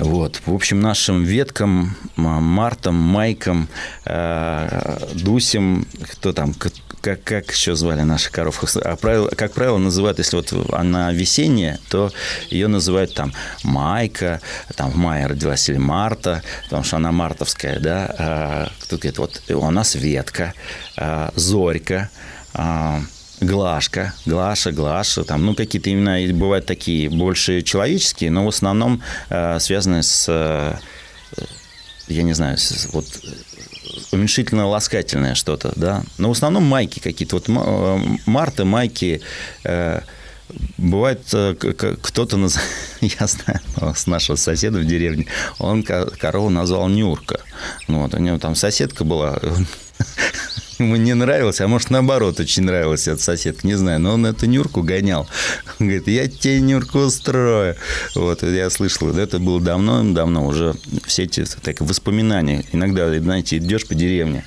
Вот. 0.00 0.42
В 0.44 0.52
общем, 0.52 0.80
нашим 0.80 1.22
веткам, 1.22 1.94
Мартам, 2.16 2.96
Майкам, 2.96 3.68
э, 4.04 4.98
Дусем, 5.14 5.86
кто 6.10 6.32
там, 6.32 6.54
как, 6.54 7.22
как 7.22 7.52
еще 7.52 7.76
звали 7.76 8.02
наших 8.02 8.32
коров? 8.32 8.64
А 8.82 8.96
правило, 8.96 9.28
как 9.28 9.52
правило, 9.52 9.78
называют, 9.78 10.18
если 10.18 10.34
вот 10.34 10.52
она 10.72 11.12
весенняя, 11.12 11.78
то 11.88 12.10
ее 12.50 12.66
называют 12.66 13.14
там 13.14 13.32
Майка, 13.62 14.40
там 14.74 14.90
в 14.90 14.96
мае 14.96 15.26
родилась 15.26 15.68
или 15.68 15.78
Марта, 15.78 16.42
потому 16.64 16.82
что 16.82 16.96
она 16.96 17.12
мартовская, 17.12 17.78
да. 17.78 18.14
А, 18.18 18.68
кто 18.80 18.96
говорит, 18.96 19.18
вот 19.18 19.40
у 19.48 19.70
нас 19.70 19.94
ветка, 19.94 20.54
а, 20.96 21.32
Зорька, 21.36 22.10
а, 22.52 23.02
Глашка, 23.40 24.14
Глаша, 24.24 24.72
Глаша, 24.72 25.24
там, 25.24 25.44
ну, 25.44 25.54
какие-то 25.54 25.92
имена 25.92 26.16
бывают 26.34 26.66
такие 26.66 27.10
больше 27.10 27.62
человеческие, 27.62 28.30
но 28.30 28.44
в 28.44 28.48
основном 28.48 29.02
э, 29.28 29.58
связаны 29.60 30.02
с, 30.02 30.26
э, 30.28 30.74
я 32.08 32.22
не 32.22 32.32
знаю, 32.32 32.56
с, 32.56 32.88
вот 32.92 33.06
уменьшительно-ласкательное 34.12 35.34
что-то, 35.34 35.72
да. 35.76 36.02
Но 36.18 36.28
в 36.28 36.32
основном 36.32 36.64
майки 36.64 37.00
какие-то. 37.00 37.36
Вот 37.36 37.48
э, 37.48 38.16
Марта, 38.26 38.64
майки, 38.64 39.20
э, 39.64 40.00
Бывает, 40.78 41.22
э, 41.32 41.54
кто-то, 41.54 42.36
наз... 42.36 42.58
я 43.00 43.26
знаю, 43.26 43.60
с 43.94 44.06
нашего 44.06 44.36
соседа 44.36 44.78
в 44.78 44.84
деревне, 44.84 45.26
он 45.58 45.82
корову 45.82 46.50
назвал 46.50 46.88
Нюрка. 46.88 47.40
Ну, 47.88 48.02
вот, 48.02 48.14
у 48.14 48.18
него 48.18 48.38
там 48.38 48.54
соседка 48.54 49.02
была, 49.04 49.40
ему 50.78 50.96
не 50.96 51.14
нравилось, 51.14 51.60
а 51.60 51.68
может, 51.68 51.90
наоборот, 51.90 52.40
очень 52.40 52.64
нравилась 52.64 53.08
эта 53.08 53.22
соседка, 53.22 53.66
не 53.66 53.74
знаю, 53.74 54.00
но 54.00 54.14
он 54.14 54.26
эту 54.26 54.46
Нюрку 54.46 54.82
гонял. 54.82 55.28
Он 55.78 55.86
говорит, 55.86 56.08
я 56.08 56.28
тебе 56.28 56.60
Нюрку 56.60 56.98
устрою. 57.00 57.76
Вот, 58.14 58.42
я 58.42 58.70
слышал, 58.70 59.08
это 59.16 59.38
было 59.38 59.60
давно-давно, 59.60 60.46
уже 60.46 60.74
все 61.06 61.24
эти 61.24 61.44
так, 61.62 61.80
воспоминания. 61.80 62.64
Иногда, 62.72 63.16
знаете, 63.18 63.58
идешь 63.58 63.86
по 63.86 63.94
деревне, 63.94 64.44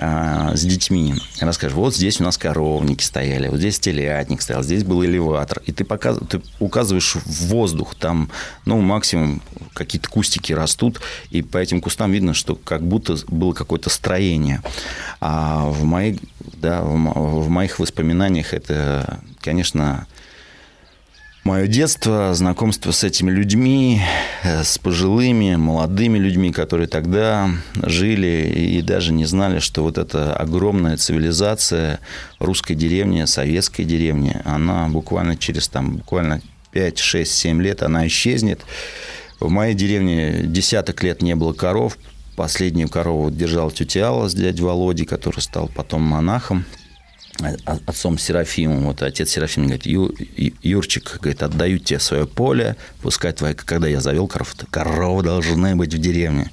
а, 0.00 0.54
с 0.54 0.62
детьми, 0.62 1.14
расскажешь, 1.40 1.76
вот 1.76 1.94
здесь 1.94 2.20
у 2.20 2.24
нас 2.24 2.38
коровники 2.38 3.02
стояли, 3.02 3.48
вот 3.48 3.58
здесь 3.58 3.80
телятник 3.80 4.40
стоял, 4.42 4.62
здесь 4.62 4.84
был 4.84 5.04
элеватор, 5.04 5.60
и 5.66 5.72
ты, 5.72 5.84
показ... 5.84 6.18
ты 6.30 6.40
указываешь 6.60 7.16
в 7.16 7.46
воздух, 7.48 7.96
там, 7.96 8.30
ну, 8.64 8.80
максимум 8.80 9.42
какие-то 9.74 10.08
кустики 10.08 10.52
растут, 10.52 11.00
и 11.30 11.42
по 11.42 11.58
этим 11.58 11.80
кустам 11.80 12.12
видно, 12.12 12.32
что 12.32 12.54
как 12.54 12.82
будто 12.82 13.16
было 13.26 13.52
какое-то 13.52 13.90
строение. 13.90 14.62
А 15.20 15.66
в, 15.66 15.82
моих, 15.82 16.20
да, 16.38 16.82
в 16.82 17.48
моих 17.48 17.80
воспоминаниях 17.80 18.54
это, 18.54 19.18
конечно, 19.40 20.06
мое 21.48 21.66
детство, 21.66 22.34
знакомство 22.34 22.90
с 22.90 23.04
этими 23.04 23.30
людьми, 23.30 24.02
э, 24.44 24.64
с 24.64 24.76
пожилыми, 24.76 25.56
молодыми 25.56 26.18
людьми, 26.18 26.52
которые 26.52 26.88
тогда 26.88 27.48
жили 27.74 28.52
и 28.54 28.82
даже 28.82 29.14
не 29.14 29.24
знали, 29.24 29.58
что 29.58 29.82
вот 29.82 29.96
эта 29.96 30.36
огромная 30.36 30.98
цивилизация 30.98 32.00
русской 32.38 32.74
деревни, 32.74 33.24
советской 33.24 33.84
деревни, 33.84 34.36
она 34.44 34.88
буквально 34.88 35.38
через 35.38 35.68
там, 35.68 35.96
буквально 35.96 36.42
5, 36.72 36.98
6, 36.98 37.32
7 37.32 37.62
лет, 37.62 37.82
она 37.82 38.06
исчезнет. 38.06 38.60
В 39.40 39.48
моей 39.48 39.74
деревне 39.74 40.42
десяток 40.42 41.02
лет 41.02 41.22
не 41.22 41.34
было 41.34 41.54
коров. 41.54 41.96
Последнюю 42.36 42.90
корову 42.90 43.30
держал 43.30 43.70
тетя 43.70 44.08
Алла 44.08 44.28
с 44.28 44.34
дядей 44.34 44.62
Володей, 44.62 45.06
который 45.06 45.40
стал 45.40 45.70
потом 45.74 46.02
монахом 46.02 46.66
отцом 47.86 48.18
Серафимом, 48.18 48.84
вот 48.84 49.02
отец 49.02 49.30
Серафим 49.30 49.64
говорит, 49.64 49.86
Ю, 49.86 50.14
Юрчик, 50.62 51.18
говорит, 51.20 51.42
отдаю 51.42 51.78
тебе 51.78 52.00
свое 52.00 52.26
поле, 52.26 52.76
пускай 53.02 53.32
твоя, 53.32 53.54
когда 53.54 53.88
я 53.88 54.00
завел 54.00 54.26
коров, 54.26 54.54
коровы 54.70 55.22
должны 55.22 55.76
быть 55.76 55.94
в 55.94 55.98
деревне. 55.98 56.50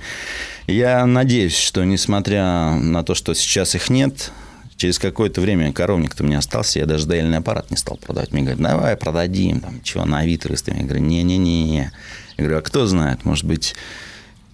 Я 0.68 1.06
надеюсь, 1.06 1.58
что 1.58 1.84
несмотря 1.84 2.72
на 2.76 3.04
то, 3.04 3.16
что 3.16 3.34
сейчас 3.34 3.76
их 3.76 3.90
нет, 3.90 4.32
через 4.78 5.00
какое-то 5.00 5.42
время 5.42 5.72
коровник-то 5.72 6.24
у 6.24 6.26
меня 6.28 6.40
остался, 6.40 6.80
я 6.80 6.86
даже 6.86 7.06
доильный 7.06 7.38
аппарат 7.38 7.72
не 7.72 7.78
стал 7.78 7.98
продавать. 7.98 8.32
Мне 8.32 8.42
говорят, 8.42 8.62
давай 8.62 8.98
продадим, 8.98 9.62
там, 9.62 9.82
чего, 9.84 10.06
на 10.06 10.20
Авито. 10.20 10.52
Я 10.52 10.84
говорю, 10.84 11.02
не-не-не. 11.02 11.92
Я 12.38 12.44
говорю, 12.44 12.58
а 12.58 12.62
кто 12.62 12.86
знает, 12.86 13.26
может 13.26 13.46
быть, 13.46 13.76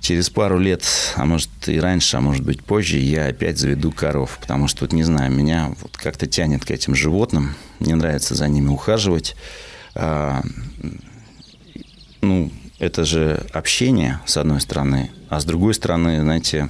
через 0.02 0.30
пару 0.30 0.58
лет, 0.60 0.84
а 1.16 1.26
может 1.26 1.50
и 1.68 1.80
раньше, 1.80 2.18
а 2.18 2.22
может 2.22 2.44
быть 2.44 2.64
позже, 2.64 2.98
я 2.98 3.28
опять 3.28 3.58
заведу 3.58 3.92
коров. 3.92 4.38
Потому 4.42 4.68
что, 4.68 4.84
вот 4.84 4.94
не 4.94 5.04
знаю, 5.04 5.32
меня 5.32 5.74
вот 5.82 5.96
как-то 5.96 6.28
тянет 6.28 6.66
к 6.66 6.72
этим 6.72 6.96
животным. 6.96 7.54
Мне 7.80 7.96
нравится 7.96 8.36
за 8.36 8.48
ними 8.48 8.68
ухаживать. 8.68 9.36
А, 9.96 10.42
ну, 12.22 12.52
это 12.80 13.06
же 13.06 13.46
общение, 13.54 14.20
с 14.26 14.38
одной 14.38 14.60
стороны. 14.60 15.12
А 15.30 15.40
с 15.40 15.46
другой 15.46 15.76
стороны, 15.76 16.20
знаете, 16.22 16.70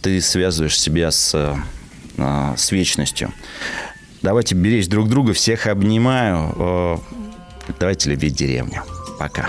ты 0.00 0.20
связываешь 0.20 0.78
себя 0.78 1.10
с 1.10 1.34
э, 1.34 1.54
с 2.56 2.72
вечностью. 2.72 3.32
Давайте 4.22 4.54
беречь 4.54 4.88
друг 4.88 5.08
друга. 5.08 5.32
Всех 5.32 5.66
обнимаю. 5.66 6.54
Э, 6.56 6.96
давайте 7.78 8.10
любить 8.10 8.34
деревню. 8.34 8.82
Пока. 9.18 9.48